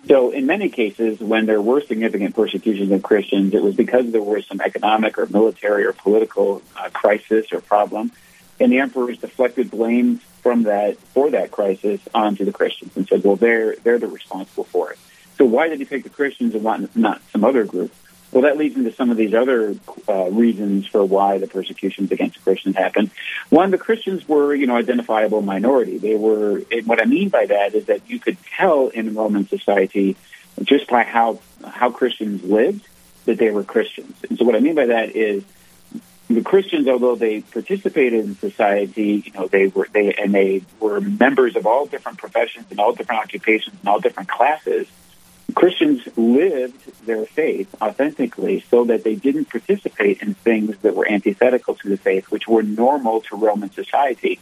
So, 0.07 0.31
in 0.31 0.47
many 0.47 0.69
cases, 0.69 1.19
when 1.21 1.47
there 1.47 1.61
were 1.61 1.81
significant 1.81 2.35
persecutions 2.35 2.93
of 2.93 3.03
Christians, 3.03 3.55
it 3.55 3.63
was 3.63 3.75
because 3.75 4.11
there 4.13 4.23
was 4.23 4.47
some 4.47 4.61
economic 4.61 5.19
or 5.19 5.27
military 5.27 5.85
or 5.85 5.93
political 5.93 6.63
uh, 6.77 6.91
crisis 6.91 7.53
or 7.53 7.61
problem, 7.61 8.13
and 8.61 8.73
the 8.73 8.79
emperors 8.79 9.19
deflected 9.19 9.71
blame 9.71 10.21
from 10.45 10.65
that 10.65 10.99
for 10.99 11.31
that 11.31 11.51
crisis 11.51 12.01
onto 12.15 12.45
the 12.45 12.53
Christians 12.53 12.97
and 12.97 13.09
said, 13.09 13.25
"Well, 13.25 13.35
they're 13.35 13.75
they're 13.77 13.99
the 13.99 14.07
responsible 14.07 14.65
for 14.65 14.93
it." 14.93 14.99
So, 15.39 15.47
why 15.47 15.69
did 15.69 15.79
he 15.79 15.87
pick 15.87 16.05
the 16.05 16.11
Christians 16.11 16.55
and 16.55 16.63
not 16.63 16.95
not 16.95 17.23
some 17.33 17.45
other 17.45 17.65
group? 17.65 17.93
Well, 18.31 18.43
that 18.43 18.59
leads 18.59 18.77
into 18.77 18.93
some 18.93 19.11
of 19.11 19.17
these 19.17 19.33
other 19.33 19.77
uh, 20.09 20.29
reasons 20.31 20.87
for 20.87 21.05
why 21.05 21.39
the 21.39 21.47
persecutions 21.47 22.13
against 22.13 22.43
Christians 22.43 22.77
happened. 22.77 23.11
One, 23.49 23.71
the 23.71 23.79
Christians 23.79 24.29
were, 24.29 24.55
you 24.55 24.67
know, 24.67 24.77
identifiable 24.77 25.41
minority. 25.41 25.99
They 25.99 26.17
were. 26.17 26.59
what 26.85 27.01
I 27.01 27.07
mean 27.07 27.31
by 27.31 27.47
that 27.47 27.75
is 27.75 27.87
that 27.87 28.03
you 28.11 28.19
could 28.19 28.37
tell 28.57 28.89
in 28.89 29.15
Roman 29.15 29.49
society 29.49 30.17
just 30.63 30.89
by 30.89 31.05
how 31.05 31.41
how 31.67 31.91
Christians 31.91 32.45
lived 32.45 32.87
that 33.25 33.39
they 33.39 33.51
were 33.51 33.65
Christians. 33.65 34.15
And 34.29 34.39
so, 34.39 34.45
what 34.45 34.57
I 34.57 34.61
mean 34.61 34.75
by 34.75 34.87
that 34.87 35.17
is 35.17 35.43
the 36.29 36.43
Christians, 36.43 36.89
although 36.89 37.17
they 37.17 37.43
participated 37.43 38.25
in 38.25 38.37
society, 38.37 39.23
you 39.27 39.33
know, 39.33 39.47
they 39.47 39.67
were 39.69 39.89
they 39.93 40.15
and 40.15 40.35
they 40.35 40.63
were 40.81 41.01
members 41.01 41.57
of 41.57 41.67
all 41.67 41.87
different 41.87 42.19
professions 42.19 42.67
and 42.71 42.81
all 42.81 42.95
different 42.95 43.21
occupations 43.21 43.77
and 43.81 43.89
all 43.89 44.01
different 44.01 44.29
classes 44.29 44.87
Christians 45.55 46.03
lived 46.17 47.07
their 47.07 47.27
faith 47.27 47.75
authentically 47.81 48.65
so 48.71 48.85
that 48.87 49.05
they 49.05 49.15
didn't 49.15 49.47
participate 49.47 50.23
in 50.23 50.35
things 50.35 50.77
that 50.79 50.95
were 50.95 51.09
antithetical 51.09 51.75
to 51.77 51.89
the 51.89 51.97
faith, 51.97 52.31
which 52.31 52.49
were 52.49 52.63
normal 52.63 53.21
to 53.23 53.37
Roman 53.37 53.71
society. 53.71 54.41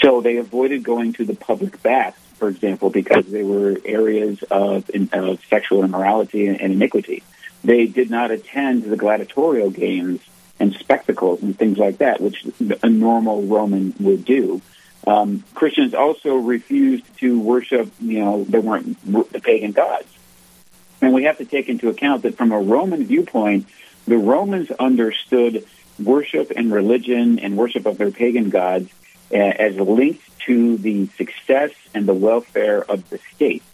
So 0.00 0.20
they 0.20 0.36
avoided 0.36 0.84
going 0.84 1.14
to 1.14 1.24
the 1.24 1.34
public 1.34 1.82
baths, 1.82 2.18
for 2.36 2.48
example, 2.48 2.90
because 2.90 3.26
they 3.26 3.42
were 3.42 3.76
areas 3.84 4.42
of, 4.50 4.90
of 5.12 5.44
sexual 5.46 5.84
immorality 5.84 6.46
and 6.46 6.60
iniquity. 6.60 7.22
They 7.64 7.86
did 7.86 8.10
not 8.10 8.30
attend 8.30 8.84
the 8.84 8.96
gladiatorial 8.96 9.70
games 9.70 10.20
and 10.62 10.72
spectacles 10.74 11.42
and 11.42 11.58
things 11.58 11.76
like 11.76 11.98
that, 11.98 12.20
which 12.20 12.46
a 12.84 12.88
normal 12.88 13.42
Roman 13.42 13.92
would 13.98 14.24
do. 14.24 14.62
Um, 15.04 15.42
Christians 15.54 15.92
also 15.92 16.36
refused 16.36 17.04
to 17.18 17.40
worship, 17.40 17.90
you 18.00 18.20
know, 18.20 18.44
they 18.44 18.60
weren't 18.60 18.96
the 19.04 19.40
pagan 19.40 19.72
gods. 19.72 20.06
And 21.00 21.12
we 21.12 21.24
have 21.24 21.38
to 21.38 21.44
take 21.44 21.68
into 21.68 21.88
account 21.88 22.22
that 22.22 22.36
from 22.36 22.52
a 22.52 22.60
Roman 22.60 23.04
viewpoint, 23.04 23.66
the 24.06 24.16
Romans 24.16 24.70
understood 24.70 25.66
worship 25.98 26.52
and 26.54 26.72
religion 26.72 27.40
and 27.40 27.56
worship 27.56 27.84
of 27.84 27.98
their 27.98 28.12
pagan 28.12 28.48
gods 28.48 28.88
uh, 29.32 29.36
as 29.36 29.74
linked 29.74 30.22
to 30.46 30.76
the 30.76 31.08
success 31.16 31.72
and 31.92 32.06
the 32.06 32.14
welfare 32.14 32.80
of 32.88 33.10
the 33.10 33.18
state. 33.34 33.64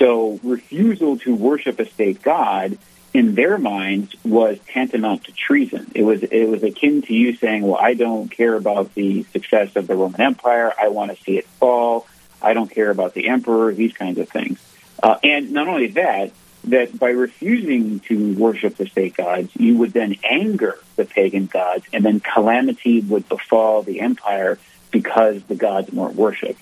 So 0.00 0.40
refusal 0.42 1.18
to 1.20 1.36
worship 1.36 1.78
a 1.78 1.86
state 1.86 2.20
god 2.20 2.78
in 3.14 3.34
their 3.34 3.58
minds 3.58 4.14
was 4.24 4.58
tantamount 4.68 5.24
to 5.24 5.32
treason. 5.32 5.90
It 5.94 6.02
was 6.02 6.22
it 6.22 6.48
was 6.48 6.62
akin 6.62 7.02
to 7.02 7.14
you 7.14 7.36
saying, 7.36 7.62
"Well, 7.62 7.78
I 7.80 7.94
don't 7.94 8.28
care 8.28 8.54
about 8.54 8.94
the 8.94 9.24
success 9.32 9.74
of 9.76 9.86
the 9.86 9.94
Roman 9.94 10.20
Empire. 10.20 10.72
I 10.80 10.88
want 10.88 11.16
to 11.16 11.22
see 11.22 11.38
it 11.38 11.46
fall. 11.46 12.06
I 12.42 12.52
don't 12.52 12.70
care 12.70 12.90
about 12.90 13.14
the 13.14 13.28
emperor. 13.28 13.72
These 13.72 13.94
kinds 13.94 14.18
of 14.18 14.28
things." 14.28 14.58
Uh, 15.02 15.18
and 15.22 15.52
not 15.52 15.68
only 15.68 15.88
that, 15.88 16.32
that 16.64 16.98
by 16.98 17.10
refusing 17.10 18.00
to 18.00 18.34
worship 18.34 18.76
the 18.76 18.86
state 18.86 19.16
gods, 19.16 19.50
you 19.56 19.78
would 19.78 19.92
then 19.92 20.16
anger 20.24 20.78
the 20.96 21.04
pagan 21.04 21.46
gods, 21.46 21.84
and 21.92 22.04
then 22.04 22.20
calamity 22.20 23.00
would 23.00 23.28
befall 23.28 23.82
the 23.82 24.00
empire 24.00 24.58
because 24.90 25.42
the 25.44 25.54
gods 25.54 25.92
weren't 25.92 26.16
worshipped. 26.16 26.60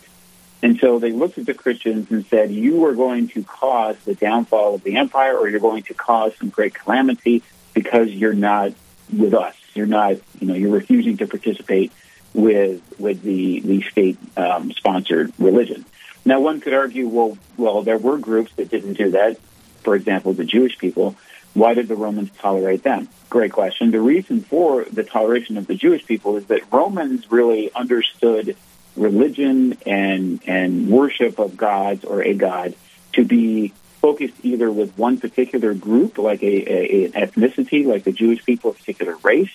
And 0.64 0.78
so 0.80 0.98
they 0.98 1.12
looked 1.12 1.38
at 1.38 1.46
the 1.46 1.54
Christians 1.54 2.10
and 2.10 2.26
said, 2.26 2.50
You 2.50 2.86
are 2.86 2.94
going 2.94 3.28
to 3.28 3.44
cause 3.44 3.96
the 4.04 4.14
downfall 4.14 4.74
of 4.74 4.82
the 4.82 4.96
empire, 4.96 5.36
or 5.36 5.48
you're 5.48 5.60
going 5.60 5.84
to 5.84 5.94
cause 5.94 6.32
some 6.36 6.48
great 6.48 6.74
calamity 6.74 7.44
because 7.72 8.08
you're 8.10 8.32
not 8.32 8.72
with 9.12 9.34
us. 9.34 9.54
You're 9.74 9.86
not, 9.86 10.16
you 10.40 10.48
know, 10.48 10.54
you're 10.54 10.72
refusing 10.72 11.18
to 11.18 11.26
participate 11.26 11.92
with 12.32 12.82
with 12.98 13.22
the 13.22 13.60
the 13.60 13.82
state 13.82 14.18
um, 14.36 14.72
sponsored 14.72 15.32
religion. 15.38 15.84
Now, 16.24 16.40
one 16.40 16.60
could 16.60 16.74
argue, 16.74 17.06
well, 17.06 17.36
well, 17.56 17.82
there 17.82 17.98
were 17.98 18.16
groups 18.16 18.52
that 18.54 18.70
didn't 18.70 18.94
do 18.94 19.10
that 19.10 19.38
for 19.84 19.94
example, 19.94 20.32
the 20.32 20.44
Jewish 20.44 20.78
people, 20.78 21.14
why 21.52 21.74
did 21.74 21.86
the 21.86 21.94
Romans 21.94 22.30
tolerate 22.38 22.82
them? 22.82 23.08
Great 23.30 23.52
question. 23.52 23.92
The 23.92 24.00
reason 24.00 24.40
for 24.40 24.84
the 24.84 25.04
toleration 25.04 25.56
of 25.56 25.66
the 25.68 25.76
Jewish 25.76 26.04
people 26.04 26.36
is 26.36 26.46
that 26.46 26.72
Romans 26.72 27.30
really 27.30 27.72
understood 27.72 28.56
religion 28.96 29.76
and 29.86 30.40
and 30.46 30.88
worship 30.88 31.38
of 31.38 31.56
gods 31.56 32.04
or 32.04 32.22
a 32.22 32.34
god 32.34 32.74
to 33.12 33.24
be 33.24 33.72
focused 34.00 34.34
either 34.42 34.70
with 34.70 34.96
one 34.98 35.18
particular 35.18 35.72
group, 35.72 36.18
like 36.18 36.42
a, 36.42 36.46
a, 36.46 37.04
an 37.06 37.12
ethnicity, 37.12 37.86
like 37.86 38.04
the 38.04 38.12
Jewish 38.12 38.44
people, 38.44 38.70
a 38.70 38.74
particular 38.74 39.16
race, 39.22 39.52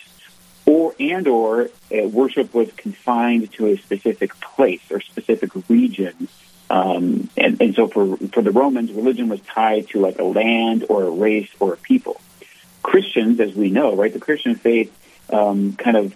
or 0.65 0.95
and 0.99 1.27
or 1.27 1.69
uh, 1.91 2.07
worship 2.07 2.53
was 2.53 2.71
confined 2.73 3.51
to 3.53 3.67
a 3.67 3.77
specific 3.77 4.39
place 4.39 4.81
or 4.89 5.01
specific 5.01 5.51
region 5.69 6.27
um, 6.69 7.29
and, 7.35 7.59
and 7.61 7.75
so 7.75 7.87
for, 7.87 8.17
for 8.17 8.41
the 8.41 8.51
Romans, 8.51 8.91
religion 8.91 9.27
was 9.27 9.41
tied 9.41 9.89
to 9.89 9.99
like 9.99 10.19
a 10.19 10.23
land 10.23 10.85
or 10.87 11.03
a 11.03 11.09
race 11.09 11.49
or 11.59 11.73
a 11.73 11.77
people. 11.77 12.21
Christians, 12.83 13.39
as 13.39 13.53
we 13.53 13.69
know, 13.69 13.95
right, 13.95 14.13
the 14.13 14.19
Christian 14.19 14.55
faith 14.55 14.95
um, 15.31 15.73
kind 15.73 15.97
of 15.97 16.15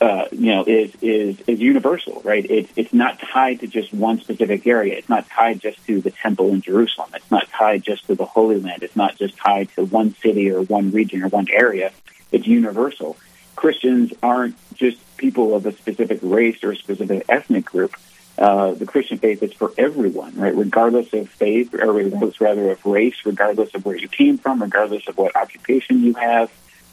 uh, 0.00 0.26
you 0.32 0.52
know, 0.52 0.64
is 0.64 0.92
is 1.00 1.40
is 1.46 1.60
universal, 1.60 2.20
right? 2.24 2.44
It's 2.48 2.72
it's 2.76 2.92
not 2.92 3.20
tied 3.20 3.60
to 3.60 3.66
just 3.66 3.92
one 3.94 4.20
specific 4.20 4.66
area. 4.66 4.96
It's 4.96 5.08
not 5.08 5.28
tied 5.28 5.60
just 5.60 5.84
to 5.86 6.00
the 6.00 6.10
temple 6.10 6.48
in 6.50 6.60
Jerusalem. 6.60 7.10
It's 7.14 7.30
not 7.30 7.48
tied 7.50 7.84
just 7.84 8.06
to 8.06 8.14
the 8.14 8.24
Holy 8.24 8.58
Land. 8.60 8.82
It's 8.82 8.96
not 8.96 9.16
just 9.16 9.36
tied 9.36 9.68
to 9.76 9.84
one 9.84 10.14
city 10.16 10.50
or 10.50 10.62
one 10.62 10.90
region 10.90 11.22
or 11.22 11.28
one 11.28 11.46
area. 11.52 11.92
It's 12.32 12.46
universal. 12.46 13.16
Christians 13.54 14.12
aren't 14.22 14.56
just 14.74 14.98
people 15.18 15.54
of 15.54 15.66
a 15.66 15.72
specific 15.72 16.18
race 16.22 16.64
or 16.64 16.72
a 16.72 16.76
specific 16.76 17.24
ethnic 17.28 17.64
group. 17.64 17.94
Uh, 18.38 18.72
the 18.72 18.86
Christian 18.86 19.18
faith 19.18 19.42
is 19.42 19.52
for 19.52 19.72
everyone, 19.78 20.34
right? 20.36 20.56
Regardless 20.56 21.12
of 21.12 21.28
faith, 21.28 21.74
or 21.74 21.92
regardless 21.92 22.40
rather 22.40 22.72
of 22.72 22.84
race, 22.84 23.14
regardless 23.24 23.74
of 23.74 23.84
where 23.84 23.96
you 23.96 24.08
came 24.08 24.38
from, 24.38 24.62
regardless 24.62 25.06
of 25.06 25.16
what 25.16 25.36
occupation 25.36 26.02
you 26.02 26.14
have, 26.14 26.50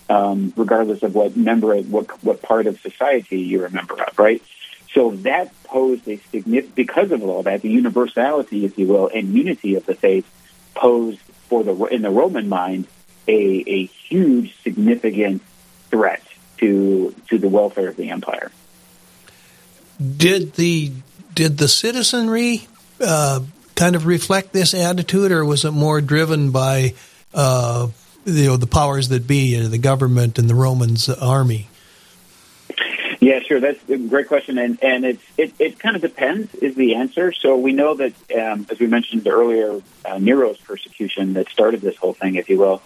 um, 0.09 0.53
regardless 0.57 1.03
of 1.03 1.15
what 1.15 1.37
member, 1.37 1.77
what 1.81 2.23
what 2.23 2.41
part 2.41 2.67
of 2.67 2.79
society 2.81 3.41
you're 3.41 3.67
a 3.67 3.71
member 3.71 4.01
of, 4.01 4.17
right? 4.17 4.41
So 4.93 5.11
that 5.17 5.53
posed 5.63 6.07
a 6.07 6.17
significant, 6.31 6.75
because 6.75 7.11
of 7.11 7.23
all 7.23 7.43
that, 7.43 7.61
the 7.61 7.69
universality, 7.69 8.65
if 8.65 8.77
you 8.79 8.87
will, 8.87 9.07
and 9.13 9.33
unity 9.33 9.75
of 9.75 9.85
the 9.85 9.93
faith 9.93 10.25
posed 10.73 11.19
for 11.47 11.63
the 11.63 11.75
in 11.85 12.01
the 12.01 12.09
Roman 12.09 12.49
mind 12.49 12.87
a 13.27 13.63
a 13.67 13.85
huge, 13.85 14.55
significant 14.63 15.43
threat 15.91 16.23
to 16.57 17.13
to 17.27 17.37
the 17.37 17.47
welfare 17.47 17.87
of 17.87 17.95
the 17.95 18.09
empire. 18.09 18.51
Did 20.17 20.53
the 20.53 20.91
did 21.33 21.57
the 21.57 21.67
citizenry 21.67 22.67
uh, 22.99 23.41
kind 23.75 23.95
of 23.95 24.05
reflect 24.05 24.53
this 24.53 24.73
attitude, 24.73 25.31
or 25.31 25.45
was 25.45 25.65
it 25.65 25.71
more 25.71 26.01
driven 26.01 26.51
by 26.51 26.95
uh, 27.33 27.87
you 28.25 28.47
know 28.47 28.57
the 28.57 28.67
powers 28.67 29.09
that 29.09 29.27
be, 29.27 29.55
you 29.55 29.67
the 29.67 29.77
government 29.77 30.37
and 30.39 30.49
the 30.49 30.55
Romans 30.55 31.09
army? 31.09 31.67
Yeah, 33.21 33.41
sure. 33.41 33.59
That's 33.59 33.77
a 33.89 33.97
great 33.97 34.27
question, 34.27 34.57
and 34.57 34.81
and 34.81 35.05
it's 35.05 35.23
it, 35.37 35.53
it 35.59 35.79
kind 35.79 35.95
of 35.95 36.01
depends 36.01 36.55
is 36.55 36.75
the 36.75 36.95
answer. 36.95 37.33
So 37.33 37.57
we 37.57 37.73
know 37.73 37.95
that 37.95 38.13
um, 38.37 38.65
as 38.69 38.79
we 38.79 38.87
mentioned 38.87 39.27
earlier, 39.27 39.81
uh, 40.05 40.17
Nero's 40.19 40.57
persecution 40.57 41.33
that 41.33 41.49
started 41.49 41.81
this 41.81 41.97
whole 41.97 42.13
thing, 42.13 42.35
if 42.35 42.49
you 42.49 42.57
will, 42.57 42.81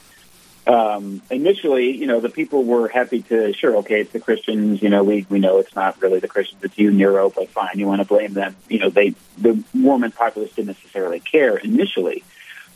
um, 0.66 1.22
initially, 1.30 1.92
you 1.92 2.08
know, 2.08 2.20
the 2.22 2.30
people 2.30 2.64
were 2.64 2.88
happy 2.88 3.22
to, 3.24 3.54
sure, 3.54 3.78
okay, 3.78 4.02
it's 4.02 4.14
the 4.14 4.20
Christians, 4.20 4.82
you 4.82 4.90
know, 4.90 5.04
we, 5.04 5.26
we 5.30 5.40
know 5.40 5.60
it's 5.60 5.76
not 5.76 6.02
really 6.02 6.20
the 6.20 6.28
Christians, 6.28 6.64
it's 6.64 6.78
you, 6.78 6.92
Nero, 6.92 7.30
but 7.30 7.50
fine, 7.50 7.78
you 7.78 7.86
want 7.86 8.02
to 8.02 8.08
blame 8.08 8.34
them. 8.34 8.56
You 8.70 8.80
know, 8.80 8.90
they, 8.90 9.14
the 9.38 9.62
Roman 9.76 10.12
populace 10.12 10.54
didn't 10.54 10.68
necessarily 10.68 11.20
care 11.20 11.58
initially. 11.58 12.24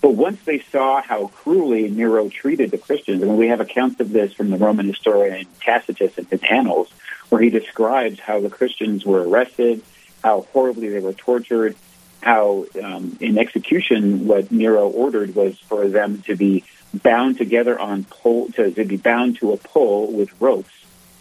But 0.01 0.11
once 0.11 0.39
they 0.45 0.59
saw 0.59 1.01
how 1.01 1.27
cruelly 1.27 1.89
Nero 1.89 2.29
treated 2.29 2.71
the 2.71 2.77
Christians, 2.77 3.23
and 3.23 3.37
we 3.37 3.47
have 3.47 3.59
accounts 3.59 3.99
of 3.99 4.11
this 4.11 4.33
from 4.33 4.49
the 4.49 4.57
Roman 4.57 4.87
historian 4.87 5.47
Tacitus 5.59 6.17
in 6.17 6.25
his 6.25 6.41
Annals, 6.49 6.89
where 7.29 7.41
he 7.41 7.49
describes 7.49 8.19
how 8.19 8.39
the 8.39 8.49
Christians 8.49 9.05
were 9.05 9.27
arrested, 9.27 9.81
how 10.23 10.41
horribly 10.53 10.89
they 10.89 10.99
were 10.99 11.13
tortured, 11.13 11.75
how 12.21 12.65
um, 12.81 13.17
in 13.19 13.37
execution 13.37 14.27
what 14.27 14.51
Nero 14.51 14.89
ordered 14.89 15.35
was 15.35 15.57
for 15.59 15.87
them 15.87 16.21
to 16.23 16.35
be 16.35 16.63
bound 16.93 17.37
together 17.37 17.77
on 17.79 18.03
pole 18.05 18.49
to, 18.51 18.71
to 18.71 18.85
be 18.85 18.97
bound 18.97 19.37
to 19.37 19.51
a 19.51 19.57
pole 19.57 20.11
with 20.11 20.29
ropes, 20.41 20.71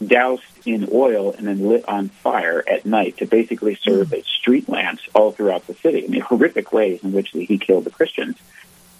doused 0.04 0.42
in 0.64 0.88
oil, 0.92 1.32
and 1.32 1.46
then 1.46 1.68
lit 1.68 1.88
on 1.88 2.08
fire 2.08 2.62
at 2.68 2.86
night 2.86 3.18
to 3.18 3.26
basically 3.26 3.74
serve 3.74 4.12
as 4.12 4.26
street 4.26 4.68
lamps 4.68 5.02
all 5.14 5.32
throughout 5.32 5.66
the 5.66 5.74
city. 5.74 6.04
I 6.04 6.08
mean, 6.08 6.20
horrific 6.20 6.72
ways 6.72 7.02
in 7.02 7.12
which 7.12 7.30
he 7.30 7.58
killed 7.58 7.84
the 7.84 7.90
Christians. 7.90 8.36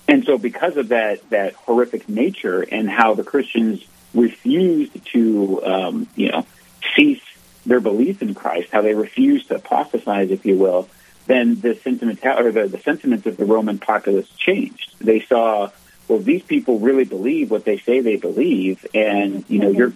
And 0.09 0.25
so, 0.25 0.39
because 0.39 0.77
of 0.77 0.89
that 0.89 1.29
that 1.31 1.55
horrific 1.55 2.09
nature 2.09 2.63
and 2.63 2.89
how 2.89 3.15
the 3.15 3.25
Christians 3.25 3.85
refused 4.15 5.05
to, 5.13 5.65
um, 5.65 6.09
you 6.17 6.31
know, 6.31 6.47
cease 6.95 7.23
their 7.65 7.81
belief 7.81 8.23
in 8.23 8.35
Christ, 8.35 8.69
how 8.73 8.83
they 8.83 8.95
refused 8.95 9.49
to 9.49 9.57
apostatize, 9.57 10.31
if 10.31 10.47
you 10.47 10.57
will, 10.57 10.89
then 11.27 11.61
the 11.61 11.75
sentimental 11.75 12.39
or 12.39 12.53
the, 12.53 12.69
the 12.69 12.79
sentiments 12.79 13.27
of 13.27 13.37
the 13.37 13.45
Roman 13.45 13.79
populace 13.79 14.29
changed. 14.37 14.95
They 15.01 15.21
saw 15.21 15.71
well, 16.09 16.19
these 16.19 16.43
people 16.43 16.79
really 16.79 17.05
believe 17.05 17.51
what 17.51 17.65
they 17.65 17.79
say 17.79 18.01
they 18.01 18.17
believe, 18.17 18.87
and 18.95 19.45
you 19.49 19.59
know 19.59 19.71
you're 19.71 19.93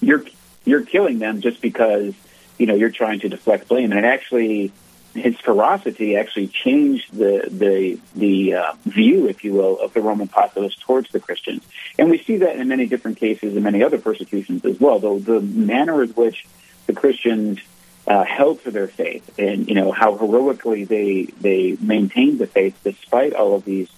you're 0.00 0.24
you're 0.64 0.84
killing 0.84 1.18
them 1.18 1.40
just 1.40 1.60
because 1.60 2.14
you 2.58 2.66
know 2.66 2.74
you're 2.74 2.90
trying 2.90 3.20
to 3.20 3.28
deflect 3.28 3.68
blame, 3.68 3.90
and 3.90 3.98
it 3.98 4.06
actually 4.06 4.72
his 5.14 5.36
ferocity 5.36 6.16
actually 6.16 6.48
changed 6.48 7.12
the 7.12 7.48
the 7.50 7.98
the 8.14 8.54
uh, 8.54 8.72
view, 8.84 9.28
if 9.28 9.44
you 9.44 9.52
will, 9.52 9.78
of 9.80 9.92
the 9.92 10.00
Roman 10.00 10.28
populace 10.28 10.74
towards 10.76 11.10
the 11.10 11.20
Christians, 11.20 11.62
and 11.98 12.10
we 12.10 12.18
see 12.18 12.38
that 12.38 12.56
in 12.56 12.68
many 12.68 12.86
different 12.86 13.18
cases 13.18 13.54
and 13.54 13.62
many 13.62 13.82
other 13.82 13.98
persecutions 13.98 14.64
as 14.64 14.80
well. 14.80 14.98
Though 14.98 15.18
the 15.18 15.40
manner 15.40 16.02
in 16.02 16.10
which 16.10 16.46
the 16.86 16.92
Christians 16.92 17.60
uh, 18.06 18.24
held 18.24 18.62
to 18.64 18.70
their 18.70 18.88
faith, 18.88 19.38
and 19.38 19.68
you 19.68 19.74
know 19.74 19.92
how 19.92 20.16
heroically 20.16 20.84
they 20.84 21.24
they 21.40 21.76
maintained 21.80 22.38
the 22.38 22.46
faith 22.46 22.78
despite 22.82 23.34
all 23.34 23.54
of 23.54 23.64
these 23.64 23.88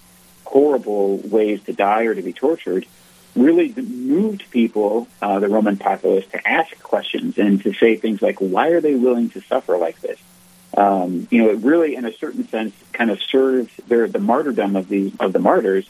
horrible 0.44 1.18
ways 1.18 1.62
to 1.64 1.72
die 1.72 2.05
or 2.05 2.14
to 2.14 2.22
be 2.22 2.33
tortured, 2.33 2.87
really 3.35 3.72
moved 3.72 4.50
people, 4.50 5.09
uh, 5.22 5.38
the 5.40 5.48
Roman 5.48 5.77
populace, 5.77 6.27
to 6.29 6.48
ask 6.48 6.81
questions 6.83 7.38
and 7.38 7.62
to 7.62 7.72
say 7.72 7.96
things 7.96 8.22
like, 8.22 8.38
why 8.38 8.68
are 8.68 8.81
they 8.81 8.94
willing 8.94 9.31
to 9.31 9.40
suffer 9.40 9.77
like 9.77 10.00
this? 10.00 10.18
Um, 10.76 11.28
you 11.30 11.42
know, 11.42 11.50
it 11.50 11.58
really, 11.58 11.94
in 11.94 12.04
a 12.04 12.12
certain 12.12 12.48
sense, 12.48 12.74
kind 12.92 13.10
of 13.10 13.20
served 13.22 13.88
their, 13.88 14.08
the 14.08 14.18
martyrdom 14.18 14.76
of 14.76 14.88
the 14.88 15.12
of 15.20 15.32
the 15.32 15.38
martyrs 15.38 15.88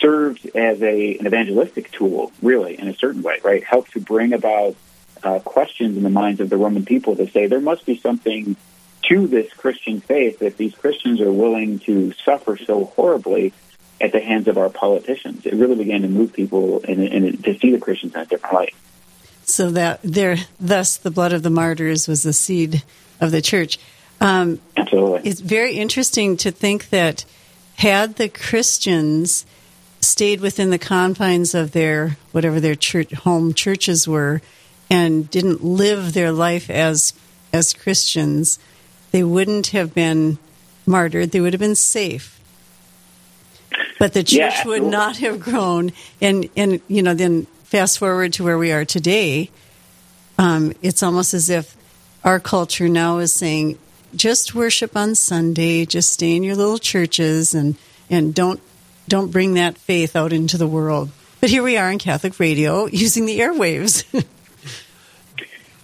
served 0.00 0.46
as 0.54 0.82
a 0.82 1.18
an 1.18 1.26
evangelistic 1.26 1.90
tool, 1.90 2.32
really, 2.42 2.78
in 2.78 2.88
a 2.88 2.94
certain 2.94 3.22
way, 3.22 3.40
right? 3.44 3.62
Helped 3.64 3.92
to 3.92 4.00
bring 4.00 4.32
about 4.32 4.76
uh, 5.22 5.38
questions 5.40 5.96
in 5.96 6.02
the 6.02 6.10
minds 6.10 6.40
of 6.40 6.50
the 6.50 6.56
Roman 6.56 6.84
people 6.84 7.16
to 7.16 7.28
say 7.30 7.46
there 7.46 7.60
must 7.60 7.84
be 7.86 7.98
something 7.98 8.56
to 9.02 9.26
this 9.26 9.52
Christian 9.52 10.00
faith 10.00 10.40
that 10.40 10.56
these 10.56 10.74
Christians 10.74 11.20
are 11.20 11.32
willing 11.32 11.78
to 11.80 12.12
suffer 12.24 12.56
so 12.56 12.86
horribly 12.86 13.52
at 14.00 14.12
the 14.12 14.20
hands 14.20 14.48
of 14.48 14.58
our 14.58 14.68
politicians. 14.68 15.46
It 15.46 15.54
really 15.54 15.76
began 15.76 16.02
to 16.02 16.08
move 16.08 16.32
people 16.32 16.82
and, 16.84 17.42
to 17.44 17.58
see 17.58 17.70
the 17.70 17.78
Christians 17.78 18.14
in 18.14 18.20
a 18.20 18.26
different 18.26 18.54
light. 18.54 18.74
So 19.44 19.70
that 19.70 20.00
there, 20.02 20.36
thus, 20.58 20.96
the 20.96 21.10
blood 21.10 21.32
of 21.32 21.42
the 21.42 21.50
martyrs 21.50 22.08
was 22.08 22.24
the 22.24 22.32
seed 22.32 22.82
of 23.20 23.30
the 23.30 23.40
church. 23.40 23.78
Um, 24.20 24.60
Absolutely, 24.76 25.28
it's 25.28 25.40
very 25.40 25.74
interesting 25.74 26.36
to 26.38 26.50
think 26.50 26.90
that 26.90 27.24
had 27.76 28.16
the 28.16 28.28
Christians 28.28 29.44
stayed 30.00 30.40
within 30.40 30.70
the 30.70 30.78
confines 30.78 31.54
of 31.54 31.72
their 31.72 32.16
whatever 32.32 32.60
their 32.60 32.74
church 32.74 33.12
home 33.12 33.52
churches 33.52 34.08
were, 34.08 34.40
and 34.90 35.30
didn't 35.30 35.62
live 35.62 36.14
their 36.14 36.32
life 36.32 36.70
as 36.70 37.12
as 37.52 37.72
Christians, 37.72 38.58
they 39.10 39.22
wouldn't 39.22 39.68
have 39.68 39.94
been 39.94 40.38
martyred. 40.86 41.32
They 41.32 41.40
would 41.40 41.52
have 41.52 41.60
been 41.60 41.74
safe 41.74 42.36
but 43.98 44.12
the 44.12 44.22
church 44.22 44.38
yeah, 44.38 44.66
would 44.66 44.82
not 44.82 45.18
have 45.18 45.40
grown. 45.40 45.92
And 46.20 46.48
and 46.56 46.80
you 46.88 47.02
know, 47.02 47.14
then 47.14 47.46
fast 47.64 47.98
forward 47.98 48.32
to 48.34 48.44
where 48.44 48.58
we 48.58 48.72
are 48.72 48.84
today, 48.84 49.50
um, 50.38 50.72
it's 50.82 51.02
almost 51.02 51.34
as 51.34 51.50
if 51.50 51.76
our 52.24 52.40
culture 52.40 52.88
now 52.88 53.18
is 53.18 53.32
saying, 53.32 53.78
just 54.16 54.54
worship 54.54 54.96
on 54.96 55.14
Sunday, 55.14 55.86
just 55.86 56.12
stay 56.12 56.34
in 56.34 56.42
your 56.42 56.56
little 56.56 56.78
churches, 56.78 57.54
and 57.54 57.76
and 58.10 58.34
don't 58.34 58.60
don't 59.08 59.30
bring 59.30 59.54
that 59.54 59.78
faith 59.78 60.16
out 60.16 60.32
into 60.32 60.58
the 60.58 60.66
world. 60.66 61.10
But 61.40 61.50
here 61.50 61.62
we 61.62 61.76
are 61.76 61.90
in 61.90 61.98
Catholic 61.98 62.40
radio 62.40 62.86
using 62.92 63.26
the 63.26 63.40
airwaves. 63.40 64.04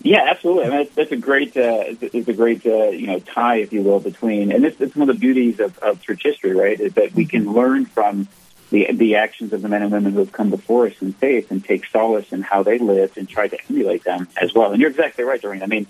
Yeah, 0.04 0.26
absolutely. 0.28 0.64
I 0.64 0.68
mean, 0.78 0.88
that's, 0.96 1.12
a 1.12 1.16
great, 1.16 1.56
uh, 1.56 1.84
it's 2.00 2.26
a 2.28 2.32
great, 2.32 2.66
uh, 2.66 2.88
you 2.88 3.06
know, 3.06 3.20
tie, 3.20 3.58
if 3.58 3.72
you 3.72 3.82
will, 3.82 4.00
between, 4.00 4.50
and 4.50 4.64
this 4.64 4.80
is 4.80 4.96
one 4.96 5.08
of 5.08 5.14
the 5.14 5.20
beauties 5.20 5.60
of, 5.60 5.78
of 5.78 6.02
church 6.02 6.22
history, 6.24 6.54
right? 6.54 6.78
Is 6.78 6.94
that 6.94 7.14
we 7.14 7.24
can 7.24 7.52
learn 7.52 7.86
from 7.86 8.26
the 8.70 8.90
the 8.92 9.16
actions 9.16 9.52
of 9.52 9.62
the 9.62 9.68
men 9.68 9.82
and 9.82 9.92
women 9.92 10.14
who 10.14 10.18
have 10.18 10.32
come 10.32 10.50
before 10.50 10.86
us 10.86 11.00
in 11.00 11.12
faith 11.12 11.50
and 11.50 11.64
take 11.64 11.86
solace 11.86 12.32
in 12.32 12.42
how 12.42 12.62
they 12.62 12.78
lived 12.78 13.18
and 13.18 13.28
try 13.28 13.46
to 13.46 13.56
emulate 13.70 14.02
them 14.02 14.26
as 14.40 14.52
well. 14.54 14.72
And 14.72 14.80
you're 14.80 14.90
exactly 14.90 15.22
right, 15.22 15.40
Doreen. 15.40 15.62
I 15.62 15.66
mean, 15.66 15.86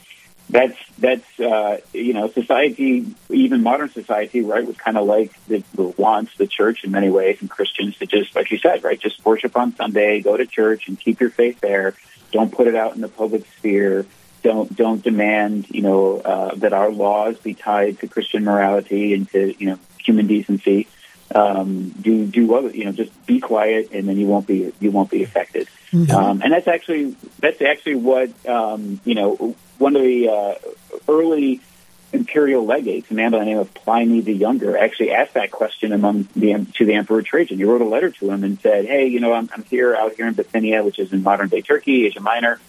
that's 0.52 0.78
that's 0.98 1.40
uh, 1.40 1.78
you 1.92 2.12
know, 2.12 2.28
society, 2.30 3.06
even 3.28 3.64
modern 3.64 3.88
society, 3.88 4.42
right, 4.42 4.64
was 4.64 4.76
kind 4.76 4.96
of 4.96 5.06
like 5.06 5.32
the, 5.46 5.64
wants 5.96 6.36
the 6.36 6.46
church 6.46 6.84
in 6.84 6.92
many 6.92 7.10
ways 7.10 7.38
and 7.40 7.50
Christians 7.50 7.98
to 7.98 8.06
just, 8.06 8.36
like 8.36 8.52
you 8.52 8.58
said, 8.58 8.84
right, 8.84 9.00
just 9.00 9.24
worship 9.24 9.56
on 9.56 9.74
Sunday, 9.74 10.20
go 10.20 10.36
to 10.36 10.46
church, 10.46 10.86
and 10.86 11.00
keep 11.00 11.20
your 11.20 11.30
faith 11.30 11.58
there 11.60 11.94
don't 12.32 12.50
put 12.50 12.66
it 12.66 12.74
out 12.74 12.96
in 12.96 13.00
the 13.00 13.08
public 13.08 13.46
sphere. 13.58 14.06
Don't 14.42 14.74
don't 14.74 15.02
demand 15.04 15.70
you 15.70 15.82
know 15.82 16.18
uh, 16.18 16.54
that 16.56 16.72
our 16.72 16.90
laws 16.90 17.38
be 17.38 17.54
tied 17.54 18.00
to 18.00 18.08
Christian 18.08 18.42
morality 18.42 19.14
and 19.14 19.30
to 19.30 19.54
you 19.56 19.70
know 19.70 19.78
human 19.98 20.26
decency. 20.26 20.88
Um, 21.34 21.90
do 21.90 22.26
do 22.26 22.54
other 22.54 22.70
you 22.70 22.84
know 22.84 22.92
just 22.92 23.26
be 23.26 23.40
quiet 23.40 23.90
and 23.92 24.08
then 24.08 24.18
you 24.18 24.26
won't 24.26 24.46
be 24.46 24.72
you 24.80 24.90
won't 24.90 25.10
be 25.10 25.22
affected. 25.22 25.68
Mm-hmm. 25.92 26.10
Um, 26.10 26.42
and 26.42 26.52
that's 26.52 26.68
actually 26.68 27.16
that's 27.38 27.60
actually 27.62 27.96
what 27.96 28.30
um, 28.46 29.00
you 29.04 29.14
know 29.14 29.56
one 29.78 29.96
of 29.96 30.02
the 30.02 30.28
uh, 30.28 30.54
early 31.08 31.60
imperial 32.12 32.64
legates, 32.64 33.10
a 33.10 33.14
man 33.14 33.30
by 33.30 33.38
the 33.38 33.44
name 33.44 33.58
of 33.58 33.72
Pliny 33.74 34.20
the 34.20 34.32
Younger, 34.32 34.76
actually 34.76 35.12
asked 35.12 35.34
that 35.34 35.50
question 35.50 35.92
among 35.92 36.28
the 36.36 36.66
to 36.74 36.84
the 36.84 36.94
Emperor 36.94 37.22
Trajan. 37.22 37.56
He 37.56 37.64
wrote 37.64 37.80
a 37.80 37.86
letter 37.86 38.10
to 38.10 38.30
him 38.30 38.44
and 38.44 38.60
said, 38.60 38.84
"Hey, 38.84 39.06
you 39.06 39.20
know, 39.20 39.32
I'm, 39.32 39.48
I'm 39.52 39.64
here 39.64 39.94
out 39.94 40.14
here 40.14 40.26
in 40.26 40.34
Bithynia, 40.34 40.84
which 40.84 40.98
is 40.98 41.12
in 41.12 41.22
modern 41.22 41.48
day 41.48 41.62
Turkey, 41.62 42.06
Asia 42.06 42.20
Minor." 42.20 42.60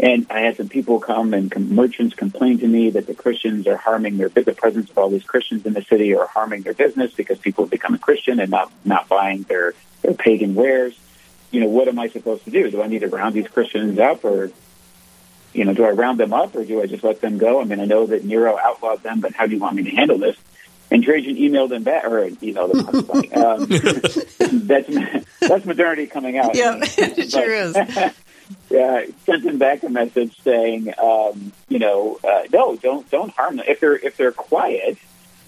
And 0.00 0.26
I 0.30 0.40
had 0.40 0.56
some 0.56 0.68
people 0.68 1.00
come 1.00 1.34
and 1.34 1.50
com- 1.50 1.74
merchants 1.74 2.14
complain 2.14 2.58
to 2.60 2.68
me 2.68 2.90
that 2.90 3.06
the 3.06 3.14
Christians 3.14 3.66
are 3.66 3.76
harming 3.76 4.16
their 4.16 4.28
the 4.28 4.52
presence 4.52 4.90
of 4.90 4.98
all 4.98 5.10
these 5.10 5.24
Christians 5.24 5.66
in 5.66 5.72
the 5.72 5.82
city 5.82 6.14
are 6.14 6.26
harming 6.26 6.62
their 6.62 6.74
business 6.74 7.12
because 7.12 7.38
people 7.38 7.64
have 7.64 7.70
become 7.70 7.94
a 7.94 7.98
Christian 7.98 8.38
and 8.38 8.50
not 8.50 8.70
not 8.84 9.08
buying 9.08 9.42
their 9.42 9.74
their 10.02 10.14
pagan 10.14 10.54
wares. 10.54 10.96
you 11.50 11.60
know, 11.60 11.68
what 11.68 11.88
am 11.88 11.98
I 11.98 12.08
supposed 12.08 12.44
to 12.44 12.50
do? 12.50 12.70
Do 12.70 12.82
I 12.82 12.86
need 12.86 13.00
to 13.00 13.08
round 13.08 13.34
these 13.34 13.48
Christians 13.48 13.98
up, 13.98 14.24
or 14.24 14.52
you 15.52 15.64
know, 15.64 15.74
do 15.74 15.84
I 15.84 15.90
round 15.90 16.20
them 16.20 16.32
up, 16.32 16.54
or 16.54 16.64
do 16.64 16.80
I 16.80 16.86
just 16.86 17.02
let 17.02 17.20
them 17.20 17.38
go? 17.38 17.60
I 17.60 17.64
mean, 17.64 17.80
I 17.80 17.84
know 17.84 18.06
that 18.06 18.24
Nero 18.24 18.56
outlawed 18.56 19.02
them, 19.02 19.20
but 19.20 19.32
how 19.32 19.46
do 19.46 19.54
you 19.54 19.58
want 19.58 19.74
me 19.76 19.82
to 19.84 19.90
handle 19.90 20.18
this? 20.18 20.36
And 20.90 21.02
Trajan 21.02 21.36
emailed 21.36 21.70
them 21.70 21.82
back, 21.82 22.04
or 22.04 22.28
emailed 22.30 22.72
them. 22.72 23.42
um, 23.42 24.60
that's 24.66 24.88
that's 25.40 25.64
modernity 25.64 26.06
coming 26.06 26.38
out. 26.38 26.54
Yeah, 26.54 26.78
it 26.82 27.30
sure 27.30 27.52
is. 27.52 27.74
Yeah, 28.70 29.04
sent 29.24 29.44
them 29.44 29.58
back 29.58 29.82
a 29.82 29.88
message 29.88 30.38
saying, 30.42 30.92
um, 30.98 31.52
you 31.68 31.78
know, 31.78 32.18
uh, 32.22 32.42
no, 32.52 32.76
don't 32.76 33.08
don't 33.10 33.30
harm 33.30 33.56
them 33.56 33.66
if 33.68 33.80
they're 33.80 33.96
if 33.96 34.16
they're 34.16 34.32
quiet. 34.32 34.98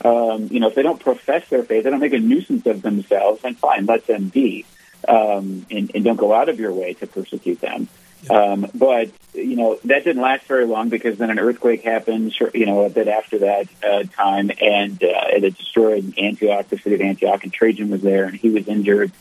Um, 0.04 0.48
you 0.50 0.60
know, 0.60 0.68
if 0.68 0.74
they 0.74 0.82
don't 0.82 1.00
profess 1.00 1.48
their 1.48 1.62
faith, 1.62 1.84
they 1.84 1.90
don't 1.90 2.00
make 2.00 2.14
a 2.14 2.18
nuisance 2.18 2.64
of 2.66 2.80
themselves, 2.80 3.42
then 3.42 3.54
fine, 3.54 3.84
let 3.84 4.06
them 4.06 4.28
be, 4.28 4.64
um, 5.06 5.66
and, 5.70 5.90
and 5.94 6.04
don't 6.04 6.16
go 6.16 6.32
out 6.32 6.48
of 6.48 6.58
your 6.58 6.72
way 6.72 6.94
to 6.94 7.06
persecute 7.06 7.60
them. 7.60 7.88
Um, 8.28 8.66
but 8.74 9.10
you 9.32 9.56
know 9.56 9.78
that 9.84 10.04
didn't 10.04 10.20
last 10.20 10.44
very 10.44 10.66
long 10.66 10.90
because 10.90 11.16
then 11.16 11.30
an 11.30 11.38
earthquake 11.38 11.82
happened. 11.82 12.34
You 12.52 12.66
know, 12.66 12.84
a 12.84 12.90
bit 12.90 13.08
after 13.08 13.38
that 13.38 13.68
uh, 13.82 14.02
time, 14.14 14.50
and 14.60 15.02
uh, 15.02 15.28
it 15.28 15.56
destroyed 15.56 16.14
Antioch, 16.18 16.68
the 16.68 16.76
city 16.76 16.96
of 16.96 17.00
Antioch, 17.00 17.42
and 17.44 17.52
Trajan 17.52 17.90
was 17.90 18.02
there, 18.02 18.24
and 18.24 18.36
he 18.36 18.50
was 18.50 18.68
injured. 18.68 19.12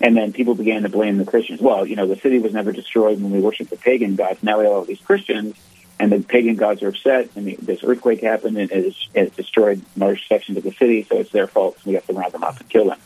And 0.00 0.16
then 0.16 0.32
people 0.32 0.54
began 0.54 0.82
to 0.82 0.88
blame 0.88 1.18
the 1.18 1.24
Christians. 1.24 1.60
Well, 1.60 1.84
you 1.84 1.96
know, 1.96 2.06
the 2.06 2.16
city 2.16 2.38
was 2.38 2.52
never 2.52 2.70
destroyed 2.70 3.20
when 3.20 3.32
we 3.32 3.40
worshiped 3.40 3.70
the 3.70 3.76
pagan 3.76 4.14
gods. 4.14 4.42
Now 4.42 4.58
we 4.58 4.64
have 4.64 4.72
all 4.72 4.84
these 4.84 5.00
Christians, 5.00 5.56
and 5.98 6.12
the 6.12 6.20
pagan 6.20 6.54
gods 6.54 6.82
are 6.82 6.88
upset, 6.88 7.30
and 7.34 7.48
this 7.58 7.82
earthquake 7.82 8.22
happened, 8.22 8.58
and 8.58 8.70
it, 8.70 8.94
it 9.14 9.36
destroyed 9.36 9.82
large 9.96 10.28
sections 10.28 10.56
of 10.56 10.64
the 10.64 10.72
city, 10.72 11.02
so 11.02 11.18
it's 11.18 11.32
their 11.32 11.48
fault. 11.48 11.76
So 11.78 11.90
we 11.90 11.94
have 11.94 12.06
to 12.06 12.12
round 12.12 12.32
them 12.32 12.44
up 12.44 12.60
and 12.60 12.68
kill 12.68 12.86
them. 12.86 12.98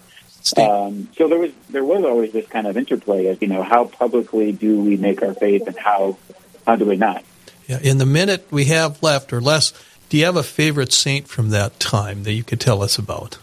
Um, 0.57 1.09
so 1.17 1.29
there 1.29 1.39
was 1.39 1.53
there 1.71 1.85
was 1.85 2.05
always 2.05 2.33
this 2.33 2.47
kind 2.49 2.67
of 2.67 2.77
interplay 2.77 3.27
of 3.27 3.41
you 3.41 3.49
know 3.49 3.63
how 3.63 3.85
publicly 3.85 4.51
do 4.51 4.81
we 4.81 4.97
make 4.97 5.23
our 5.23 5.35
faith 5.35 5.67
and 5.69 5.79
how 5.79 6.19
how 6.67 6.77
do 6.77 6.85
we 6.85 6.97
not? 6.97 7.25
Yeah, 7.69 7.79
in 7.81 7.99
the 7.99 8.07
minute 8.07 8.47
we 8.51 8.65
have 8.67 9.03
left 9.03 9.33
or 9.33 9.41
less, 9.41 9.73
do 10.09 10.19
you 10.19 10.25
have 10.25 10.37
a 10.37 10.43
favorite 10.43 10.93
saint 10.93 11.29
from 11.29 11.51
that 11.51 11.79
time 11.79 12.25
that 12.25 12.33
you 12.33 12.43
could 12.43 12.61
tell 12.61 12.83
us 12.83 12.99
about? 12.99 13.39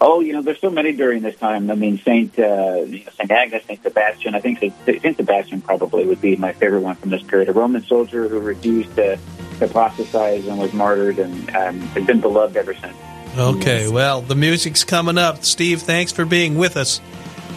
Oh, 0.00 0.20
you 0.20 0.32
know, 0.32 0.42
there's 0.42 0.60
so 0.60 0.70
many 0.70 0.92
during 0.92 1.22
this 1.22 1.36
time. 1.36 1.70
I 1.70 1.74
mean, 1.74 1.98
Saint 1.98 2.38
uh, 2.38 2.84
you 2.86 3.04
know, 3.04 3.10
Saint 3.16 3.30
Agnes, 3.30 3.64
Saint 3.64 3.82
Sebastian. 3.82 4.34
I 4.34 4.40
think 4.40 4.60
Saint 4.60 5.16
Sebastian 5.16 5.60
probably 5.60 6.06
would 6.06 6.20
be 6.20 6.36
my 6.36 6.52
favorite 6.52 6.82
one 6.82 6.94
from 6.96 7.10
this 7.10 7.22
period. 7.22 7.48
A 7.48 7.52
Roman 7.52 7.82
soldier 7.82 8.28
who 8.28 8.38
refused 8.38 8.94
to 8.94 9.18
apostatize 9.60 10.46
and 10.46 10.58
was 10.58 10.72
martyred, 10.72 11.18
and 11.18 11.50
um, 11.50 11.80
has 11.80 12.06
been 12.06 12.20
beloved 12.20 12.56
ever 12.56 12.74
since. 12.74 12.96
Okay, 13.36 13.82
yes. 13.82 13.90
well, 13.90 14.20
the 14.20 14.34
music's 14.34 14.84
coming 14.84 15.18
up. 15.18 15.44
Steve, 15.44 15.82
thanks 15.82 16.12
for 16.12 16.24
being 16.24 16.58
with 16.58 16.76
us. 16.76 17.00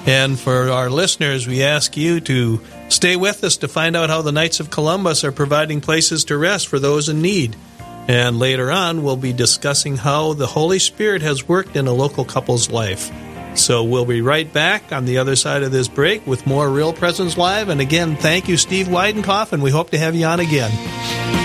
And 0.06 0.40
for 0.40 0.72
our 0.72 0.90
listeners, 0.90 1.48
we 1.48 1.64
ask 1.64 1.96
you 1.96 2.20
to 2.22 2.60
stay 2.90 3.16
with 3.16 3.44
us 3.44 3.58
to 3.58 3.68
find 3.68 3.96
out 3.96 4.10
how 4.10 4.22
the 4.24 4.32
Knights 4.32 4.60
of 4.60 4.72
Columbus 4.72 5.24
are 5.24 5.32
providing 5.32 5.80
places 5.80 6.26
to 6.26 6.38
rest 6.38 6.68
for 6.68 6.80
those 6.80 7.08
in 7.08 7.22
need. 7.22 7.56
And 8.08 8.40
later 8.40 8.72
on, 8.72 9.04
we'll 9.04 9.16
be 9.16 9.34
discussing 9.34 9.98
how 9.98 10.34
the 10.34 10.48
Holy 10.48 10.80
Spirit 10.80 11.22
has 11.22 11.48
worked 11.48 11.76
in 11.76 11.88
a 11.88 11.94
local 11.94 12.26
couple's 12.26 12.70
life. 12.70 13.12
So 13.56 13.84
we'll 13.84 14.06
be 14.06 14.22
right 14.22 14.52
back 14.52 14.92
on 14.92 15.06
the 15.06 15.18
other 15.18 15.36
side 15.36 15.64
of 15.64 15.72
this 15.72 15.88
break 15.88 16.26
with 16.26 16.48
more 16.48 16.70
Real 16.70 16.94
Presence 16.94 17.38
Live. 17.38 17.70
And 17.70 17.82
again, 17.82 18.16
thank 18.16 18.48
you, 18.48 18.58
Steve 18.58 18.88
Weidenkopf, 18.88 19.52
and 19.52 19.62
we 19.62 19.72
hope 19.72 19.92
to 19.92 19.98
have 19.98 20.16
you 20.16 20.26
on 20.26 20.40
again. 20.40 21.41